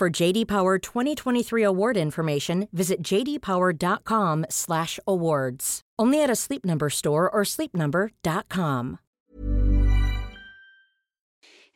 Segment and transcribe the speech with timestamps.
[0.00, 5.80] For JD Power 2023 award information, visit jdpower.com/awards.
[6.02, 8.96] Only at a Sleep Number store or sleepnumber.com.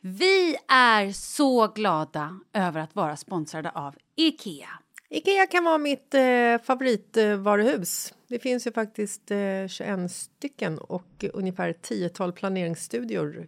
[0.01, 4.69] Vi är så glada över att vara sponsrade av IKEA.
[5.09, 8.13] Ikea kan vara mitt eh, favoritvaruhus.
[8.27, 13.47] Det finns ju faktiskt eh, 21 stycken och ungefär 10-tal planeringsstudior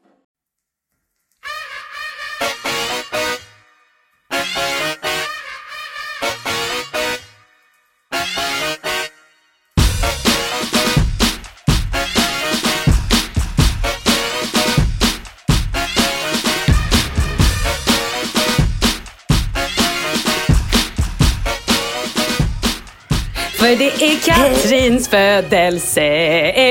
[23.99, 26.03] Det är Katrins födelse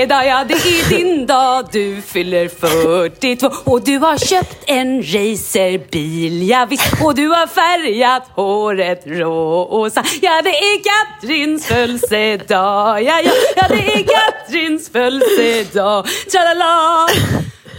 [0.03, 1.69] idag, ja det är din dag.
[1.73, 6.93] Du fyller 42 och du har köpt en racerbil, ja visst.
[7.05, 10.05] Och du har färgat håret rosa.
[10.23, 16.07] Ja det är Katrins födelsedag, ja ja, ja det är Katrins födelsedag.
[16.33, 17.09] Tjalala!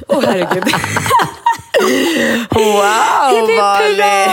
[0.08, 0.64] Åh oh, herregud.
[2.52, 4.32] Wow, Malin!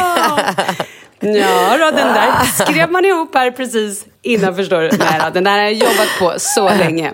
[1.21, 4.91] Ja, då, den där skrev man ihop här precis innan förstår du.
[4.99, 7.13] Nej, den där har jag jobbat på så länge.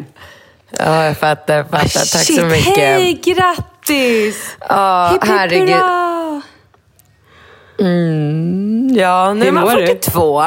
[0.79, 1.63] Ja, jag fattar.
[1.65, 1.79] fattar.
[1.83, 2.77] Tack Shit, så mycket.
[2.77, 4.57] Hej, grattis!
[4.69, 5.69] Ja, hipp, herregud.
[5.69, 6.43] hurra!
[8.97, 9.87] Ja, nu är Hur man mår du?
[9.87, 10.41] 42.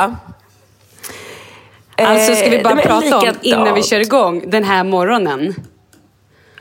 [1.97, 5.55] Alltså ska vi Eh, bara men prata om innan vi kör igång den här morgonen.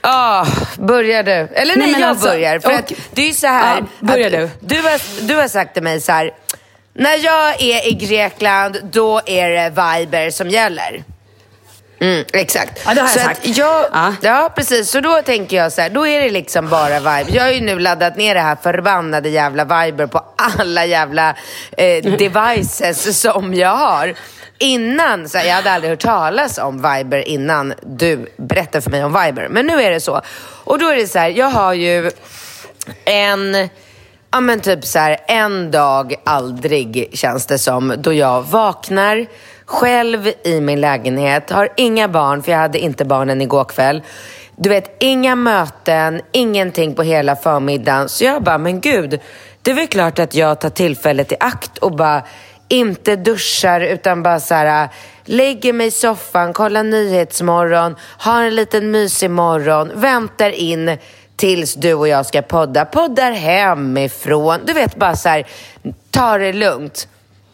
[0.03, 0.47] Ja,
[0.79, 1.31] börjar du?
[1.33, 2.59] Eller nej, Nej, jag alltså, börjar.
[2.59, 3.77] För och- att det är ju så här.
[4.01, 4.51] Ja, börja att du.
[4.77, 6.31] Du har, du har sagt till mig så här.
[6.99, 11.05] När jag är i Grekland, då är det Viber som gäller.
[12.01, 12.83] Mm, exakt.
[12.87, 13.47] Ja, det har jag så sagt.
[13.47, 14.15] Jag, Ja.
[14.23, 14.53] ja.
[14.57, 14.91] precis.
[14.91, 17.27] Så då tänker jag så här, då är det liksom bara Viber.
[17.37, 21.37] Jag har ju nu laddat ner det här förbannade jävla Viber på alla jävla
[21.77, 24.15] eh, devices som jag har.
[24.59, 29.05] Innan, så här, jag hade aldrig hört talas om Viber innan du berättade för mig
[29.05, 29.49] om Viber.
[29.49, 30.23] Men nu är det så.
[30.65, 32.11] Och då är det så här, jag har ju
[33.05, 33.69] en
[34.37, 39.27] ja men typ så här, en dag aldrig känns det som, då jag vaknar
[39.65, 44.03] själv i min lägenhet, har inga barn, för jag hade inte barnen igår kväll.
[44.57, 48.09] Du vet, inga möten, ingenting på hela förmiddagen.
[48.09, 49.21] Så jag bara, men gud,
[49.63, 52.23] det är väl klart att jag tar tillfället i akt och bara
[52.69, 54.89] inte duschar utan bara så här,
[55.25, 60.99] lägger mig i soffan, kollar Nyhetsmorgon, har en liten mysig morgon, väntar in
[61.37, 62.85] tills du och jag ska podda.
[62.85, 64.61] Poddar hemifrån.
[64.65, 65.47] Du vet, bara så här,
[66.11, 67.09] ta det lugnt.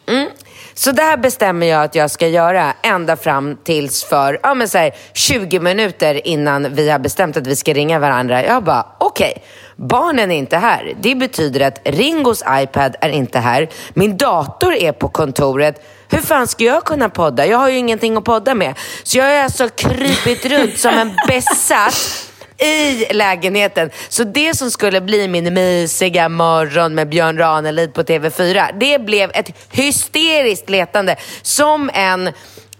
[0.07, 0.29] Mm.
[0.73, 4.69] Så det här bestämmer jag att jag ska göra ända fram tills för ja, men
[4.69, 8.45] så här, 20 minuter innan vi har bestämt att vi ska ringa varandra.
[8.45, 9.43] Jag bara, okej, okay,
[9.75, 10.93] barnen är inte här.
[11.01, 13.69] Det betyder att Ringos iPad är inte här.
[13.93, 15.85] Min dator är på kontoret.
[16.09, 17.45] Hur fan ska jag kunna podda?
[17.45, 18.73] Jag har ju ingenting att podda med.
[19.03, 23.89] Så jag har alltså krypit runt som en besatt i lägenheten.
[24.09, 29.31] Så det som skulle bli min mysiga morgon med Björn Ranelid på TV4, det blev
[29.33, 31.15] ett hysteriskt letande.
[31.41, 32.29] Som en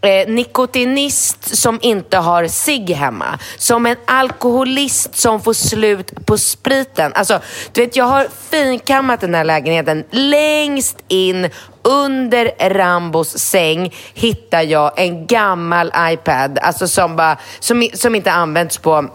[0.04, 3.40] eh, nikotinist som inte har sig hemma.
[3.58, 7.12] Som en alkoholist som får slut på spriten.
[7.16, 7.40] Alltså,
[7.72, 10.04] du vet, jag har finkammat den här lägenheten.
[10.12, 11.50] Längst in
[11.84, 16.60] under Rambos säng hittar jag en gammal iPad.
[16.62, 19.10] Alltså som, bara, som, som inte använts på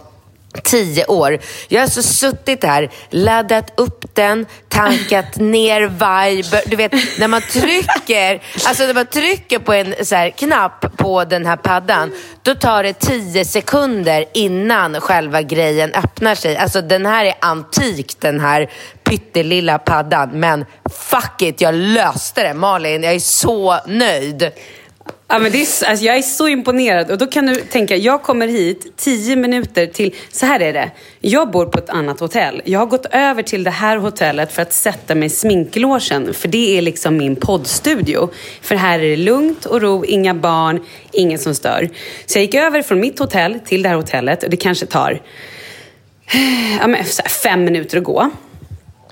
[0.64, 1.38] tio år.
[1.68, 6.62] Jag har alltså suttit här, laddat upp den, tankat ner Viber.
[6.66, 11.24] Du vet, när man trycker, alltså när man trycker på en så här, knapp på
[11.24, 12.12] den här paddan,
[12.42, 16.56] då tar det tio sekunder innan själva grejen öppnar sig.
[16.56, 18.70] Alltså den här är antik, den här
[19.04, 20.30] pyttelilla paddan.
[20.32, 22.54] Men fuck it, jag löste det.
[22.54, 24.52] Malin, jag är så nöjd.
[25.30, 27.10] Ja, men det är, alltså, jag är så imponerad.
[27.10, 30.14] Och då kan du tänka, jag kommer hit tio minuter till...
[30.30, 30.90] Så här är det.
[31.20, 32.62] Jag bor på ett annat hotell.
[32.64, 36.34] Jag har gått över till det här hotellet för att sätta mig i sminklåsen.
[36.34, 38.30] För det är liksom min poddstudio.
[38.62, 40.80] För här är det lugnt och ro, inga barn,
[41.12, 41.90] ingen som stör.
[42.26, 44.42] Så jag gick över från mitt hotell till det här hotellet.
[44.42, 45.20] Och det kanske tar
[46.80, 47.04] ja, men,
[47.42, 48.30] fem minuter att gå.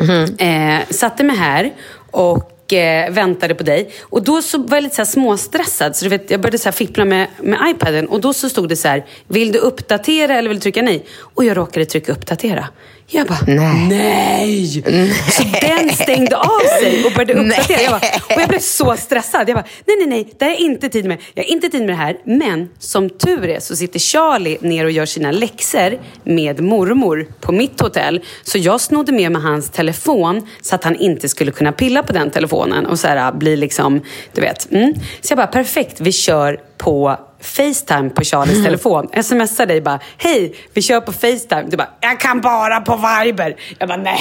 [0.00, 0.36] Mm.
[0.38, 1.72] Eh, satte mig här
[2.10, 3.90] och och eh, väntade på dig.
[4.02, 5.96] Och då så var jag lite så här småstressad.
[5.96, 8.68] Så du vet, jag började så här fippla med, med iPaden och då så stod
[8.68, 11.04] det så här, vill du uppdatera eller vill du trycka nej?
[11.18, 12.68] Och jag råkade trycka uppdatera.
[13.08, 13.88] Jag bara, nej.
[13.88, 14.82] nej.
[14.86, 15.12] nej.
[15.30, 17.80] Så den stängde av sig och började uppdatera.
[17.82, 19.48] Jag bara, och jag blev så stressad.
[19.48, 21.18] Jag bara, nej, nej, nej, det här är inte tid med.
[21.34, 22.16] Jag har inte tid med det här.
[22.24, 27.52] Men som tur är så sitter Charlie ner och gör sina läxor med mormor på
[27.52, 28.20] mitt hotell.
[28.42, 32.12] Så jag snodde med mig hans telefon så att han inte skulle kunna pilla på
[32.12, 34.00] den telefonen och så här, bli liksom,
[34.34, 34.72] du vet.
[34.72, 34.94] Mm.
[35.20, 38.64] Så jag bara, perfekt, vi kör på Facetime på Charlies mm.
[38.64, 39.08] telefon.
[39.22, 41.64] Smsar dig bara, hej, vi kör på Facetime.
[41.68, 43.56] Du bara, jag kan bara på Viber.
[43.78, 44.20] Jag bara, nej.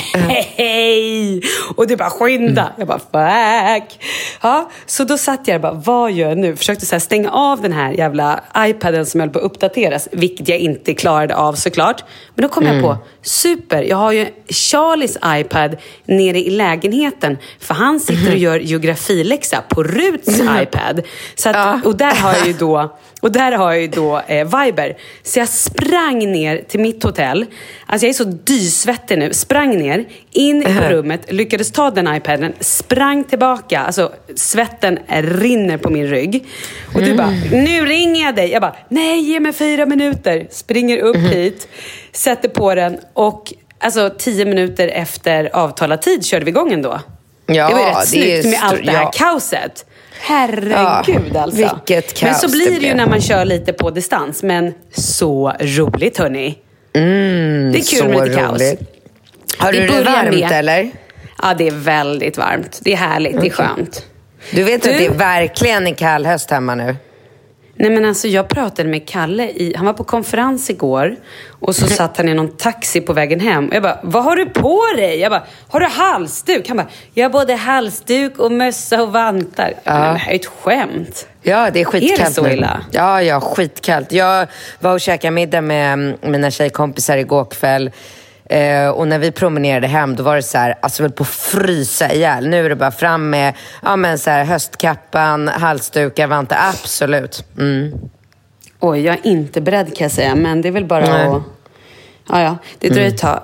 [0.57, 1.41] Mm.
[1.75, 2.61] Och du bara, skynda.
[2.61, 2.73] Mm.
[2.77, 3.99] Jag bara, fuck.
[4.41, 6.55] Ja, så då satt jag och bara, vad gör jag nu?
[6.55, 10.59] Försökte så stänga av den här jävla iPaden som höll på att uppdateras, vilket jag
[10.59, 12.03] inte klarade av såklart.
[12.35, 12.75] Men då kom mm.
[12.75, 17.37] jag på, super, jag har ju Charlies iPad nere i lägenheten.
[17.59, 18.39] För han sitter och mm.
[18.39, 20.63] gör geografiläxa på Ruts mm.
[20.63, 21.01] iPad.
[21.35, 21.85] Så att.
[21.85, 24.97] Och där har jag ju då och där har jag ju då eh, Viber.
[25.23, 27.45] Så jag sprang ner till mitt hotell.
[27.85, 29.33] Alltså jag är så dysvettig nu.
[29.33, 30.89] Sprang ner, in på uh-huh.
[30.89, 33.79] rummet, lyckades ta den iPaden, sprang tillbaka.
[33.79, 36.45] Alltså svetten rinner på min rygg.
[36.95, 37.63] Och du bara, mm.
[37.63, 38.51] nu ringer jag dig.
[38.51, 40.47] Jag bara, nej ge mig fyra minuter.
[40.51, 41.29] Springer upp mm.
[41.29, 41.67] hit,
[42.11, 46.99] sätter på den och alltså tio minuter efter avtalad tid körde vi igång ändå.
[47.45, 49.11] Ja, det var ju rätt snyggt med allt det här ja.
[49.13, 49.85] kaoset.
[50.19, 51.57] Herregud ja, alltså.
[51.57, 54.43] Vilket kaos Men så blir det, ju när man kör lite på distans.
[54.43, 56.57] Men så roligt hörni.
[56.95, 58.61] Mm, det är kul med lite kaos.
[59.57, 60.51] Har du det varmt med.
[60.51, 60.91] eller?
[61.41, 62.79] Ja, det är väldigt varmt.
[62.83, 63.49] Det är härligt, okay.
[63.49, 64.05] det är skönt.
[64.51, 64.91] Du vet du...
[64.91, 66.95] att det är verkligen en kall höst hemma nu?
[67.77, 71.15] Nej men alltså jag pratade med Kalle, i, han var på konferens igår
[71.49, 73.67] och så satt han i någon taxi på vägen hem.
[73.67, 75.19] Och jag bara, vad har du på dig?
[75.19, 76.67] Jag bara, har du halsduk?
[76.67, 79.73] Han bara, jag har både halsduk och mössa och vantar.
[79.83, 79.93] Ja.
[79.93, 81.27] Men det här är ett skämt.
[81.41, 82.77] Ja, det är skitkallt Är det så illa?
[82.77, 82.97] Nu.
[82.97, 84.11] Ja, ja, skitkallt.
[84.11, 84.47] Jag
[84.79, 87.91] var och käkade middag med mina tjejkompisar igår kväll.
[88.49, 91.29] Eh, och när vi promenerade hem, då var det så här, alltså väl på att
[91.29, 92.47] frysa ihjäl.
[92.47, 96.57] Nu är det bara fram med ja, men så här, höstkappan, halsdukar, vantar.
[96.69, 97.45] Absolut.
[97.57, 97.93] Mm.
[98.79, 101.27] Oj, jag är inte beredd kan jag säga, men det är väl bara Nej.
[101.27, 101.43] att...
[102.29, 103.41] Ja, ja, det dröjer ett tag.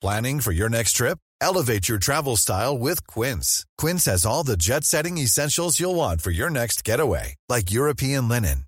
[0.00, 1.18] Planning for your next trip?
[1.40, 3.64] Elevate your travel style with Quince.
[3.82, 7.34] Quince has all the jet setting essentials you'll want for your next getaway.
[7.48, 8.67] Like European linen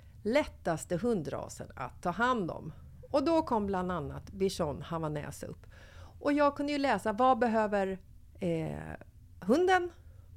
[0.23, 2.73] lättaste hundrasen att ta hand om.
[3.11, 5.65] Och då kom bland annat bichon havanäs upp.
[6.19, 7.99] Och jag kunde ju läsa vad behöver
[8.39, 8.77] eh,
[9.39, 9.89] hunden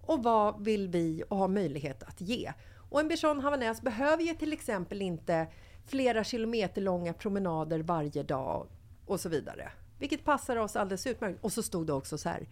[0.03, 2.53] och vad vill vi och ha möjlighet att ge.
[2.91, 5.47] Och en bichon havanäs behöver ju till exempel inte
[5.87, 8.67] flera kilometer långa promenader varje dag
[9.07, 9.73] och så vidare.
[9.99, 11.45] Vilket passar oss alldeles utmärkt.
[11.45, 12.49] Och så stod det också så här.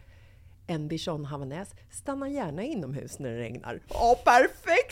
[0.66, 3.80] En bichon havanäs stannar gärna inomhus när det regnar.
[3.88, 4.91] Ja, perfekt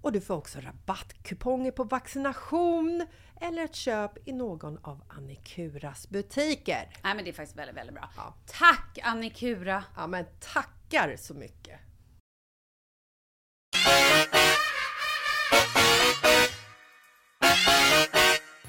[0.00, 3.06] och du får också rabattkuponger på vaccination
[3.40, 6.88] eller ett köp i någon av Annikuras butiker.
[7.02, 8.10] Nej men det är faktiskt väldigt, väldigt bra.
[8.16, 8.34] Ja.
[8.46, 9.84] Tack Annikura!
[9.96, 11.80] Ja men tackar så mycket!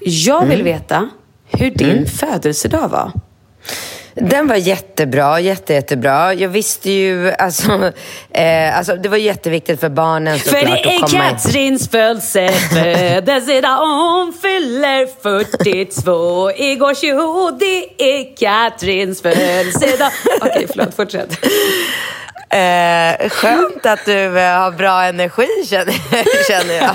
[0.00, 1.10] Jag vill veta
[1.44, 3.12] hur din födelsedag var.
[4.14, 6.34] Den var jättebra, jätte, jättebra.
[6.34, 7.72] Jag visste ju, alltså,
[8.30, 11.30] eh, alltså det var jätteviktigt för barnen För såklart det är.
[11.30, 21.38] Katrins födelsedag, hon fyller 42 Igår tjo, det är Katrins födelsedag Okej, förlåt, fortsätt.
[22.52, 25.94] Eh, skönt att du eh, har bra energi känner,
[26.48, 26.90] känner jag.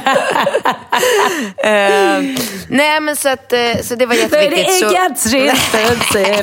[1.57, 2.23] eh,
[2.69, 4.83] nej men så att, eh, så det var För det jätteviktigt.
[4.83, 4.95] är Så,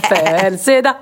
[0.01, 0.95] födelsedag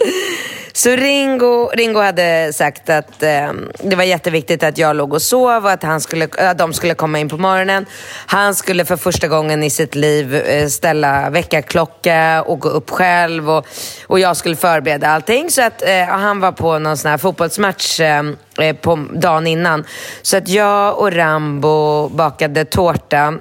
[0.72, 5.64] Så Ringo, Ringo hade sagt att eh, det var jätteviktigt att jag låg och sov
[5.64, 7.86] och att, han skulle, att de skulle komma in på morgonen.
[8.26, 13.50] Han skulle för första gången i sitt liv eh, ställa väckarklocka och gå upp själv
[13.50, 13.66] och,
[14.06, 15.50] och jag skulle förbereda allting.
[15.50, 19.84] Så att eh, han var på någon sån här fotbollsmatch ehm, eh, på dagen innan.
[20.22, 23.34] Så att jag och Rambo bakade tårta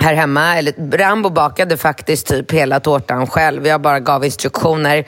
[0.00, 0.56] här hemma.
[0.58, 3.66] Eller Rambo bakade faktiskt typ hela tårtan själv.
[3.66, 5.04] Jag bara gav instruktioner.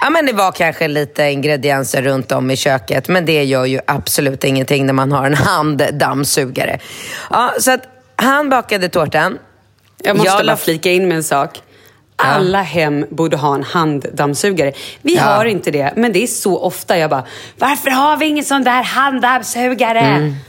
[0.00, 3.80] Ja, men det var kanske lite ingredienser runt om i köket, men det gör ju
[3.86, 6.78] absolut ingenting när man har en handdammsugare.
[7.30, 7.82] Ja, så att
[8.16, 9.38] han bakade tårtan.
[10.02, 11.62] Jag måste Jag bara flika in med en sak.
[12.22, 14.72] Alla hem borde ha en handdammsugare.
[15.02, 15.22] Vi Ja.
[15.22, 17.24] har inte det, men det är så ofta jag bara,
[17.58, 19.98] varför har vi ingen sån där handdammsugare?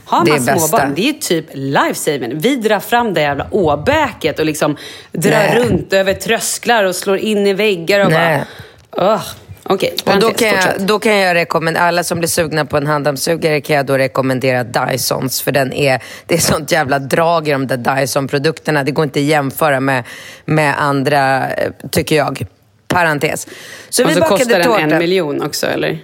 [0.04, 0.34] har Mm.
[0.44, 2.38] det är man småbarn, det är typ lifesaving.
[2.38, 4.76] Vi drar fram det jävla åbäket och liksom
[5.12, 5.58] drar Nej.
[5.58, 8.44] runt över trösklar och slår in i väggar och Nej.
[8.90, 9.12] bara...
[9.14, 9.22] Ugh.
[9.64, 12.86] Okej, Och då kan, jag, då kan jag rekommendera, alla som blir sugna på en
[12.86, 15.42] handdammsugare kan jag då rekommendera Dysons.
[15.42, 18.84] För den är, det är sånt jävla drag i de där Dyson-produkterna.
[18.84, 20.04] Det går inte att jämföra med,
[20.44, 22.46] med andra, eh, tycker jag.
[22.88, 23.46] Parentes.
[23.88, 24.80] Så Och vi så bakade kostar den tårta.
[24.80, 25.98] en miljon också, eller?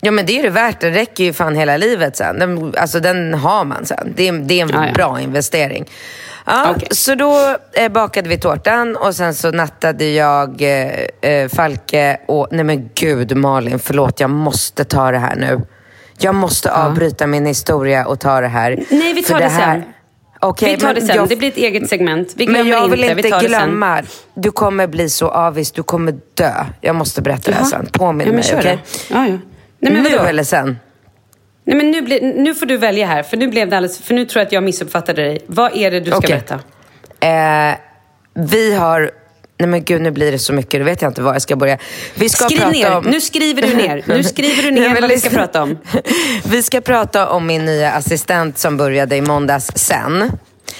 [0.00, 0.80] Ja men det är det värt.
[0.80, 2.38] Det räcker ju fan hela livet sen.
[2.38, 4.12] Den, alltså den har man sen.
[4.16, 4.92] Det är, det är en ja.
[4.94, 5.86] bra investering.
[6.46, 6.88] Ja, Okej.
[6.90, 12.48] Så då eh, bakade vi tårtan och sen så nattade jag eh, eh, Falke och...
[12.50, 14.20] Nej men gud Malin, förlåt.
[14.20, 15.60] Jag måste ta det här nu.
[16.18, 18.84] Jag måste avbryta min historia och ta det här.
[18.90, 19.82] Nej, vi tar För det här- sen.
[20.40, 21.16] Okej, vi tar men det sen.
[21.16, 22.32] jag- Det blir ett eget segment.
[22.36, 23.16] Vi men glömmer jag vill inte.
[23.16, 24.02] inte vi det glömma.
[24.34, 25.72] Du kommer bli så avis.
[25.72, 26.52] Du kommer dö.
[26.80, 27.70] Jag måste berätta det här Jaha.
[27.70, 27.86] sen.
[27.92, 28.78] Påminn ja, men mig, okej?
[29.08, 29.14] då.
[29.14, 29.38] Ja, ja.
[29.78, 30.78] Nej, men nu eller sen?
[31.64, 33.98] Nej, men nu, blir, nu får du välja här, för nu blev det alldeles...
[33.98, 35.38] För nu tror jag att jag missuppfattade dig.
[35.46, 36.30] Vad är det du ska Okej.
[36.30, 36.60] berätta?
[37.20, 37.76] Eh,
[38.34, 39.10] vi har...
[39.58, 40.80] Nej men gud, nu blir det så mycket.
[40.80, 41.78] Då vet jag inte var jag ska börja.
[42.14, 42.96] Vi ska Skriv prata ner.
[42.96, 43.04] om...
[43.04, 44.02] Nu skriver du ner.
[44.06, 45.78] Nu skriver du ner Nej, vad vi ska prata om.
[46.48, 50.32] Vi ska prata om min nya assistent som började i måndags sen.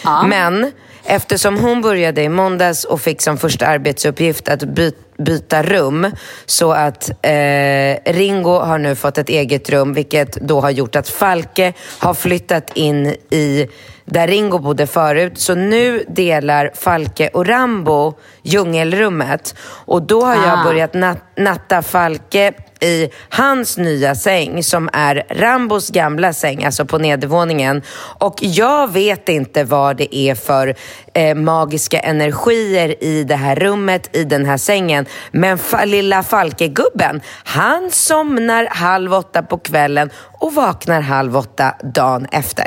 [0.04, 0.26] Ja.
[0.26, 0.72] Men
[1.04, 6.10] eftersom hon började i måndags och fick som första arbetsuppgift att by byta rum
[6.46, 11.08] så att eh, Ringo har nu fått ett eget rum vilket då har gjort att
[11.08, 13.68] Falke har flyttat in i
[14.04, 15.38] där Ringo bodde förut.
[15.38, 19.54] Så nu delar Falke och Rambo djungelrummet.
[19.60, 20.64] Och då har jag Ah.
[20.64, 22.52] börjat nat- natta Falke
[22.84, 27.82] i hans nya säng som är Rambos gamla säng, alltså på nedervåningen.
[28.18, 30.74] Och jag vet inte vad det är för
[31.14, 35.06] eh, magiska energier i det här rummet, i den här sängen.
[35.30, 42.26] Men fa- lilla Falkegubben, han somnar halv åtta på kvällen och vaknar halv åtta dagen
[42.32, 42.66] efter.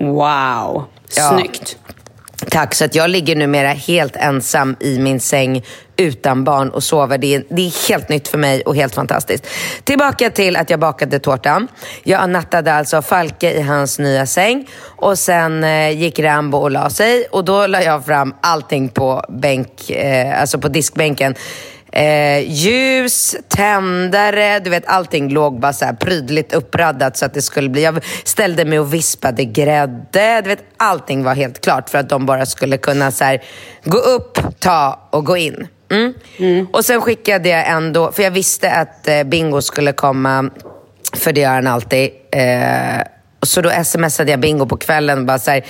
[0.00, 0.84] Wow.
[1.16, 1.38] Ja.
[1.38, 1.76] Snyggt.
[2.46, 5.64] Tack, så att jag ligger numera helt ensam i min säng
[5.96, 7.18] utan barn och sover.
[7.18, 9.46] Det är, det är helt nytt för mig och helt fantastiskt.
[9.84, 11.68] Tillbaka till att jag bakade tårtan.
[12.02, 16.90] Jag nattade alltså Falke i hans nya säng och sen eh, gick Rambo och la
[16.90, 21.34] sig och då la jag fram allting på bänk, eh, alltså på diskbänken.
[21.98, 27.42] Eh, ljus, tändare, du vet allting låg bara så här prydligt uppraddat så att det
[27.42, 27.82] skulle bli.
[27.82, 30.40] Jag ställde mig och vispade grädde.
[30.42, 33.42] Du vet allting var helt klart för att de bara skulle kunna så här,
[33.84, 35.66] gå upp, ta och gå in.
[35.90, 36.66] Mm.
[36.72, 40.50] Och sen skickade jag ändå, för jag visste att eh, Bingo skulle komma,
[41.14, 42.10] för det gör han alltid.
[42.32, 43.02] Eh,
[43.42, 45.64] så då smsade jag Bingo på kvällen och bara så här,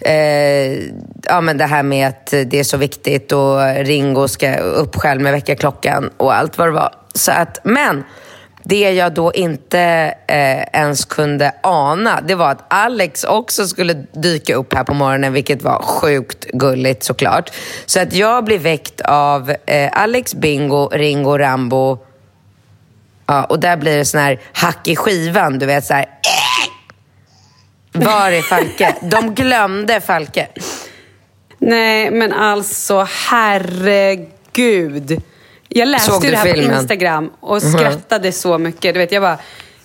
[0.00, 0.78] Eh,
[1.28, 5.20] ja, men det här med att det är så viktigt och Ringo ska upp själv
[5.20, 6.94] med väckarklockan och allt vad det var.
[7.14, 8.04] Så att, men
[8.68, 9.80] det jag då inte
[10.26, 15.32] eh, ens kunde ana, det var att Alex också skulle dyka upp här på morgonen,
[15.32, 17.50] vilket var sjukt gulligt såklart.
[17.86, 21.98] Så att jag blir väckt av eh, Alex, Bingo, Ringo, Rambo.
[23.26, 26.06] Ja, och där blir det sån här hack i skivan, du vet så här.
[27.92, 28.94] Var är Falke?
[29.02, 30.48] De glömde Falke.
[31.66, 35.22] Nej, men alltså herregud.
[35.68, 36.70] Jag läste Såg det här filmen?
[36.74, 38.94] på Instagram och skrattade så mycket.
[38.94, 39.38] Du vet, jag bara...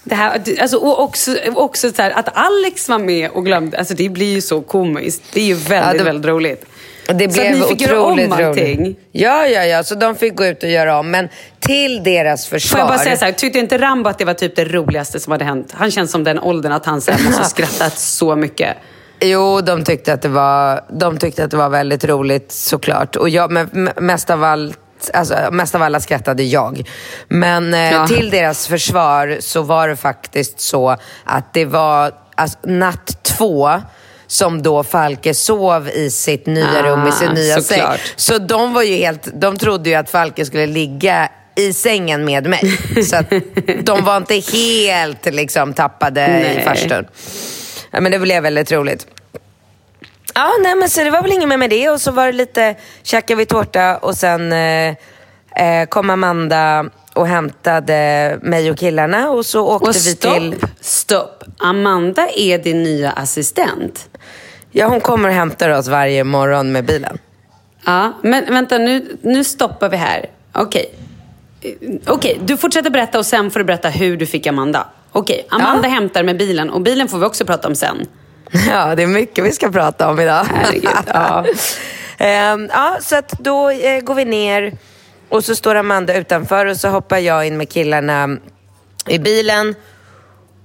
[0.03, 3.93] Det här, alltså, och också, också så här, att Alex var med och glömde, alltså
[3.93, 5.23] det blir ju så komiskt.
[5.33, 6.65] Det är ju väldigt, det- väldigt roligt.
[7.07, 8.79] Det så att blev ni fick göra om allting.
[8.79, 8.99] roligt.
[9.11, 9.83] Ja, ja, ja.
[9.83, 11.11] Så de fick gå ut och göra om.
[11.11, 12.69] Men till deras försvar...
[12.77, 15.19] Får jag bara säga så här, tyckte inte Rambo att det var typ det roligaste
[15.19, 15.71] som hade hänt?
[15.73, 18.77] Han känns som den åldern att han så här, måste skrattat så mycket.
[19.21, 23.15] Jo, de tyckte, att det var, de tyckte att det var väldigt roligt såklart.
[23.15, 24.77] Och jag, men mest av allt
[25.13, 26.89] Alltså, mest av alla skrattade jag.
[27.27, 28.07] Men eh, Ja.
[28.07, 33.71] till deras försvar så var det faktiskt så att det var alltså, natt två
[34.27, 37.81] som då Falke sov i sitt nya Ah, rum, i sin nya säng.
[38.15, 42.45] Så de var ju helt, de trodde ju att Falke skulle ligga i sängen med
[42.49, 42.77] mig.
[43.05, 43.29] Så att
[43.83, 46.57] de var inte helt liksom, tappade Nej.
[46.57, 47.05] i farstun.
[47.91, 49.07] Ja, men det blev väldigt roligt.
[50.35, 52.31] Ja, nej men så det var väl inget mer med det och så var det
[52.31, 54.95] lite, käkade vi tårta och sen eh,
[55.55, 60.55] eh, kom Amanda och hämtade mig och killarna och så åkte Och vi stopp, till...
[60.81, 61.43] stopp.
[61.59, 64.09] Amanda är din nya assistent.
[64.71, 67.17] Ja, hon kommer och hämtar oss varje morgon med bilen.
[67.85, 70.29] Ja, men vänta nu, nu stoppar vi här.
[70.53, 70.95] Okej.
[71.61, 71.71] Eh,
[72.07, 74.87] Okej, du fortsätter berätta och sen får du berätta hur du fick Amanda.
[75.11, 75.93] Okej, Amanda Ja.
[75.93, 78.05] hämtar med bilen och bilen får vi också prata om sen.
[78.69, 80.43] Ja, det är mycket vi ska prata om idag.
[80.55, 81.45] Herregud, ja.
[82.17, 84.77] Ehm, ja, så att då eh, går vi ner
[85.29, 88.29] och så står Amanda utanför och så hoppar jag in med killarna
[89.07, 89.75] i bilen.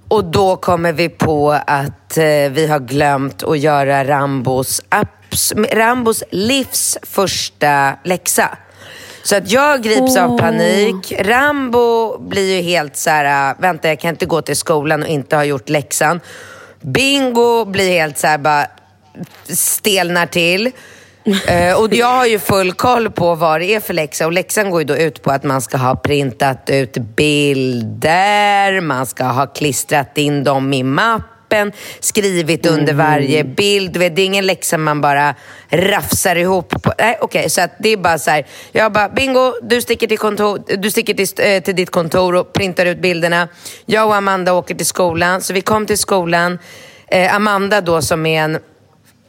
[0.08, 6.22] Och då kommer vi på att eh, vi har glömt att göra Rambos, abs- Rambos
[6.30, 8.48] livs första läxa.
[9.26, 11.12] Så att jag grips av panik.
[11.18, 15.08] Rambo blir ju helt så här, äh, vänta jag kan inte gå till skolan och
[15.08, 16.20] inte ha gjort läxan.
[16.80, 18.66] Bingo blir helt så här, bara
[19.48, 20.70] stelnar till.
[21.46, 24.70] Eh, och jag har ju full koll på vad det är för läxa och läxan
[24.70, 29.46] går ju då ut på att man ska ha printat ut bilder, man ska ha
[29.46, 30.82] klistrat in dem i
[31.64, 33.92] mappen, skrivit under varje bild.
[33.92, 35.34] Du vet, det är ingen läxa man bara
[35.70, 36.82] rafsar ihop.
[36.82, 36.92] På.
[36.98, 38.46] Nej, okej, så att det är bara så här.
[38.72, 42.52] Jag bara, bingo, du sticker, till, kontor, du sticker till, eh, till ditt kontor och
[42.52, 43.48] printar ut bilderna.
[43.86, 46.58] Jag och Amanda åker till skolan, så vi kom till skolan.
[47.08, 48.58] Eh, Amanda då som är en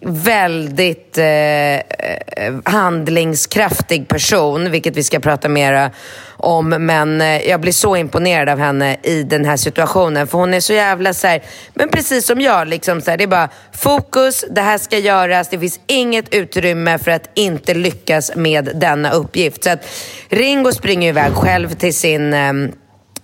[0.01, 5.91] väldigt eh, handlingskraftig person, vilket vi ska prata mer
[6.37, 6.69] om.
[6.69, 10.27] Men eh, jag blir så imponerad av henne i den här situationen.
[10.27, 13.23] För hon är så jävla så här, men precis som jag, liksom så här, det
[13.23, 15.49] är bara fokus, det här ska göras.
[15.49, 19.63] Det finns inget utrymme för att inte lyckas med denna uppgift.
[19.63, 19.87] Så att
[20.29, 22.71] Ringo springer iväg själv till sin ehm,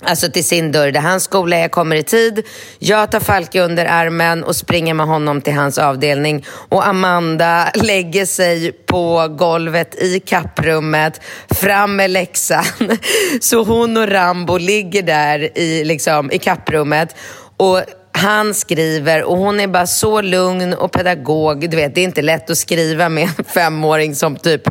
[0.06, 2.46] Alltså till sin dörr där hans skola är, kommer i tid.
[2.80, 6.46] Jag tar Falke under armen och springer med honom till hans avdelning.
[6.70, 12.66] Och Amanda lägger sig på golvet i kapprummet, fram med läxan.
[13.42, 17.16] Så hon och Rambo ligger där i, liksom, i kapprummet.
[17.58, 17.82] Och
[18.24, 21.70] han skriver och hon är bara så lugn och pedagog.
[21.70, 24.62] Du vet, det är inte lätt att skriva med en femåring som typ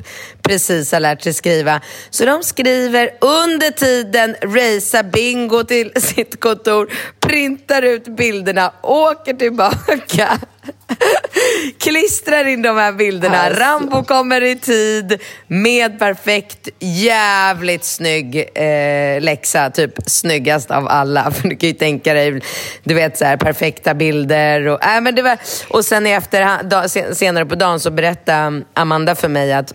[0.42, 1.80] precis har lärt sig skriva.
[2.10, 10.38] Så de skriver under tiden, racear bingo till sitt kontor, printar ut bilderna, åker tillbaka.
[11.78, 13.42] Klistrar in de här bilderna.
[13.42, 13.60] Alltså.
[13.62, 19.70] Rambo kommer i tid med perfekt, jävligt snygg eh, läxa.
[19.70, 21.30] Typ snyggast av alla.
[21.30, 22.42] För du kan ju tänka dig,
[22.84, 24.68] du vet så här, perfekta bilder.
[24.68, 26.20] Och, äh, men det var, och sen i
[26.64, 29.74] da, senare på dagen så berättade Amanda för mig att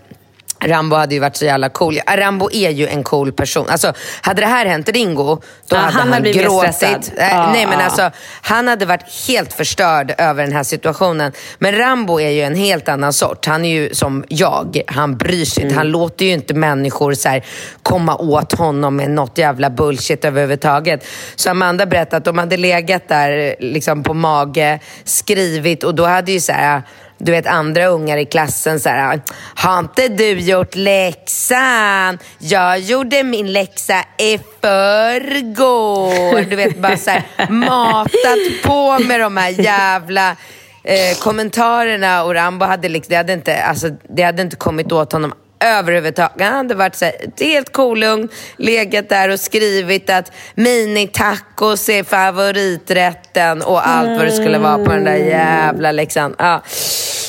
[0.64, 1.98] Rambo hade ju varit så jävla cool.
[2.16, 3.66] Rambo är ju en cool person.
[3.68, 7.12] Alltså, hade det här hänt Ringo, då Ja, hade han han, gråtit.
[7.18, 7.84] Ja, nej, men ja.
[7.84, 8.10] alltså,
[8.42, 11.32] han hade varit helt förstörd över den här situationen.
[11.58, 13.46] Men Rambo är ju en helt annan sort.
[13.46, 14.80] Han är ju som jag.
[14.86, 15.76] Han bryr sig inte.
[15.76, 17.44] Han låter ju inte människor så här,
[17.82, 21.06] komma åt honom med något jävla bullshit överhuvudtaget.
[21.36, 26.32] Så Amanda berättade att de hade legat där liksom på mage, skrivit och då hade
[26.32, 26.82] ju så här
[27.18, 29.20] du vet andra ungar i klassen så här,
[29.54, 32.18] har inte du gjort läxan?
[32.38, 36.50] Jag gjorde min läxa i förrgår.
[36.50, 40.36] Du vet bara så här, matat på med de här jävla
[40.84, 45.12] eh, kommentarerna och Rambo hade liksom, det hade inte, alltså, det hade inte kommit åt
[45.12, 46.42] honom överhuvudtaget.
[46.46, 53.62] Han hade varit så här, helt kolugn, legat där och skrivit att mini-tacos är favoriträtten
[53.62, 56.34] och allt vad det skulle vara på den där jävla läxan.
[56.38, 56.62] Ja.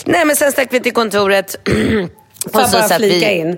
[0.05, 1.55] Nej men sen stack vi till kontoret.
[2.53, 3.57] Får jag bara flika vi- in?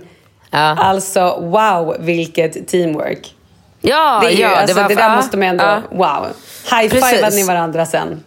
[0.52, 0.60] Ja.
[0.60, 3.36] Alltså, wow, vilket teamwork.
[3.82, 5.64] Ja, Det, är ju, ja, alltså, det, var där ja, måste man ändå...
[5.64, 5.82] ja.
[5.92, 6.28] Wow.
[6.72, 8.24] High-fivade ni varandra sen?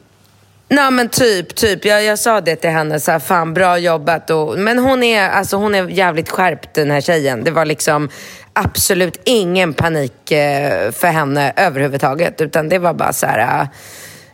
[0.69, 1.85] Nej men typ, typ.
[1.85, 4.31] Jag, jag sa det till henne, så här, fan bra jobbat.
[4.31, 7.45] Och, men hon är, alltså, hon är jävligt skärpt den här tjejen.
[7.45, 8.09] Det var liksom
[8.53, 12.41] absolut ingen panik eh, för henne överhuvudtaget.
[12.41, 13.61] Utan det var bara så här...
[13.63, 13.69] eh,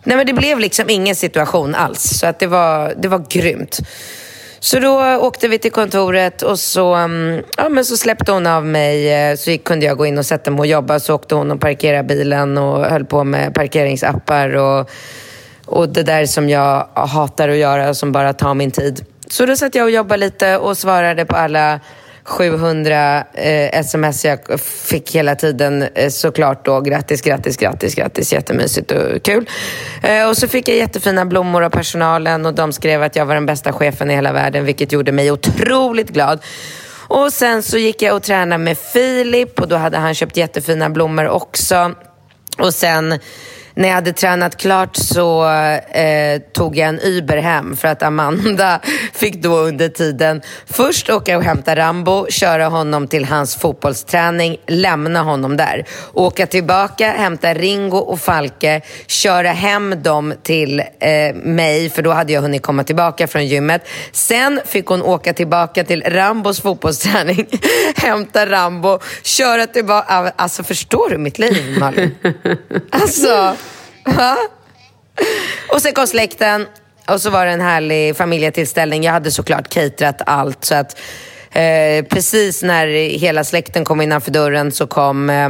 [0.04, 2.18] nej men det blev liksom ingen situation alls.
[2.18, 3.78] Så att det var, det var grymt.
[4.60, 8.66] Så då åkte vi till kontoret och så, mm, ja, men så släppte hon av
[8.66, 9.12] mig.
[9.12, 11.00] Eh, så kunde jag gå in och sätta mig och jobba.
[11.00, 14.56] Så åkte hon och parkerade bilen och höll på med parkeringsappar.
[14.56, 14.90] Och,
[15.70, 19.04] och det där som jag hatar att göra som bara tar min tid.
[19.30, 21.80] Så då satt jag och jobbade lite och svarade på alla
[22.24, 26.80] 700 eh, sms jag fick hela tiden eh, såklart då.
[26.80, 28.32] Grattis, grattis, grattis, grattis.
[28.32, 29.48] Jättemysigt och kul.
[30.02, 33.34] Eh, och så fick jag jättefina blommor av personalen och de skrev att jag var
[33.34, 36.38] den bästa chefen i hela världen vilket gjorde mig otroligt glad.
[37.08, 40.90] Och sen så gick jag och tränade med Filip och då hade han köpt jättefina
[40.90, 41.94] blommor också.
[42.58, 43.18] Och sen
[43.74, 48.80] när jag hade tränat klart så eh, tog jag en Uber hem för att Amanda
[49.12, 55.22] fick då under tiden först åka och hämta Rambo, köra honom till hans fotbollsträning, lämna
[55.22, 55.84] honom där.
[56.12, 62.32] Åka tillbaka, hämta Ringo och Falke, köra hem dem till eh, mig för då hade
[62.32, 63.88] jag hunnit komma tillbaka från gymmet.
[64.12, 67.46] Sen fick hon åka tillbaka till Rambos fotbollsträning,
[67.96, 70.32] hämta Rambo, köra tillbaka.
[70.36, 72.14] Alltså förstår du mitt liv Malin?
[72.90, 73.56] Alltså...
[75.72, 76.66] Och sen kom släkten
[77.08, 79.02] och så var det en härlig familjetillställning.
[79.02, 80.64] Jag hade såklart caterat allt.
[80.64, 80.98] Så att
[81.52, 82.86] eh, precis när
[83.18, 85.48] hela släkten kom innanför dörren så kom eh,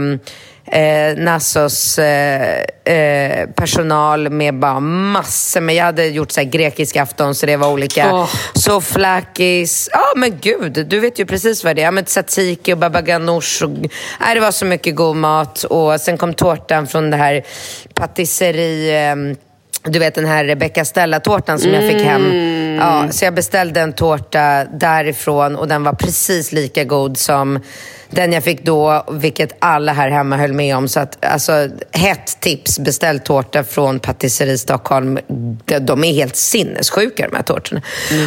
[0.66, 5.60] eh, Nassos eh, eh, personal med bara massor.
[5.60, 8.28] Men jag hade gjort så grekisk afton så det var olika Åh.
[8.54, 9.88] souvlakis.
[9.92, 11.84] Ja men gud, du vet ju precis vad det är.
[11.84, 13.64] Ja, men tzatziki och baba ganoush.
[13.64, 13.70] Och,
[14.20, 15.64] nej, det var så mycket god mat.
[15.64, 17.42] Och sen kom tårtan från det här
[17.94, 19.12] patisserie...
[19.12, 19.36] ehm,
[19.84, 22.34] du vet den här Rebecca Stella-tårtan som jag fick hem.
[22.76, 27.58] Ja, så jag beställde en tårta därifrån och den var precis lika god som
[28.10, 30.88] den jag fick då, vilket alla här hemma höll med om.
[30.88, 35.18] Så att, alltså, hett tips, beställ tårta från Patisserie Stockholm.
[35.64, 37.82] De, de är helt sinnessjuka de här tårtorna.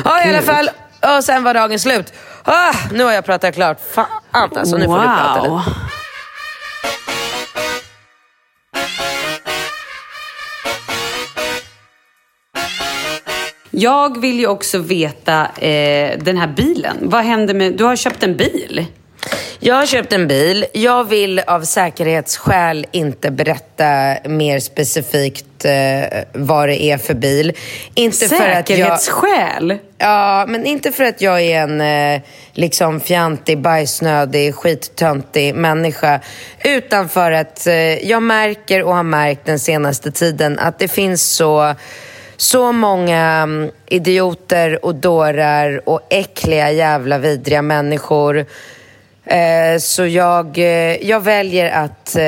[0.06, 0.70] ja, i alla fall.
[1.18, 2.14] Och sen var dagen slut.
[2.44, 3.78] Ah, nu har jag pratat klart.
[3.92, 5.50] Fan alltså, nu får du prata lite.
[5.50, 5.62] wow.
[13.76, 16.98] Jag vill ju också veta eh, den här bilen.
[17.02, 17.74] Vad händer med...
[17.74, 18.86] Du har köpt en bil.
[19.66, 20.66] Jag har köpt en bil.
[20.74, 27.54] Jag vill av säkerhetsskäl inte berätta mer specifikt eh, vad det är för bil.
[27.96, 28.78] Inte för att jag...
[28.78, 29.78] Säkerhetsskäl?
[29.98, 32.22] Ja, men inte för att jag är en eh,
[32.54, 36.20] liksom fjantig, bajsnödig, skittöntig människa.
[36.64, 41.24] Utan för att eh, jag märker och har märkt den senaste tiden att det finns
[41.24, 41.76] så,
[42.38, 48.46] så många mm, idioter och dårar och äckliga jävla vidriga människor.
[49.26, 52.24] Eh, så jag, eh, jag väljer att, eh,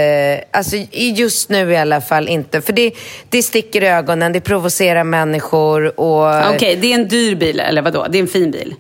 [0.52, 2.92] alltså just nu i alla fall inte, för det,
[3.30, 7.82] det sticker i ögonen, det provocerar människor och Okej, det är en dyr bil, eller
[7.82, 8.06] vadå?
[8.10, 8.76] Det är en fin bil?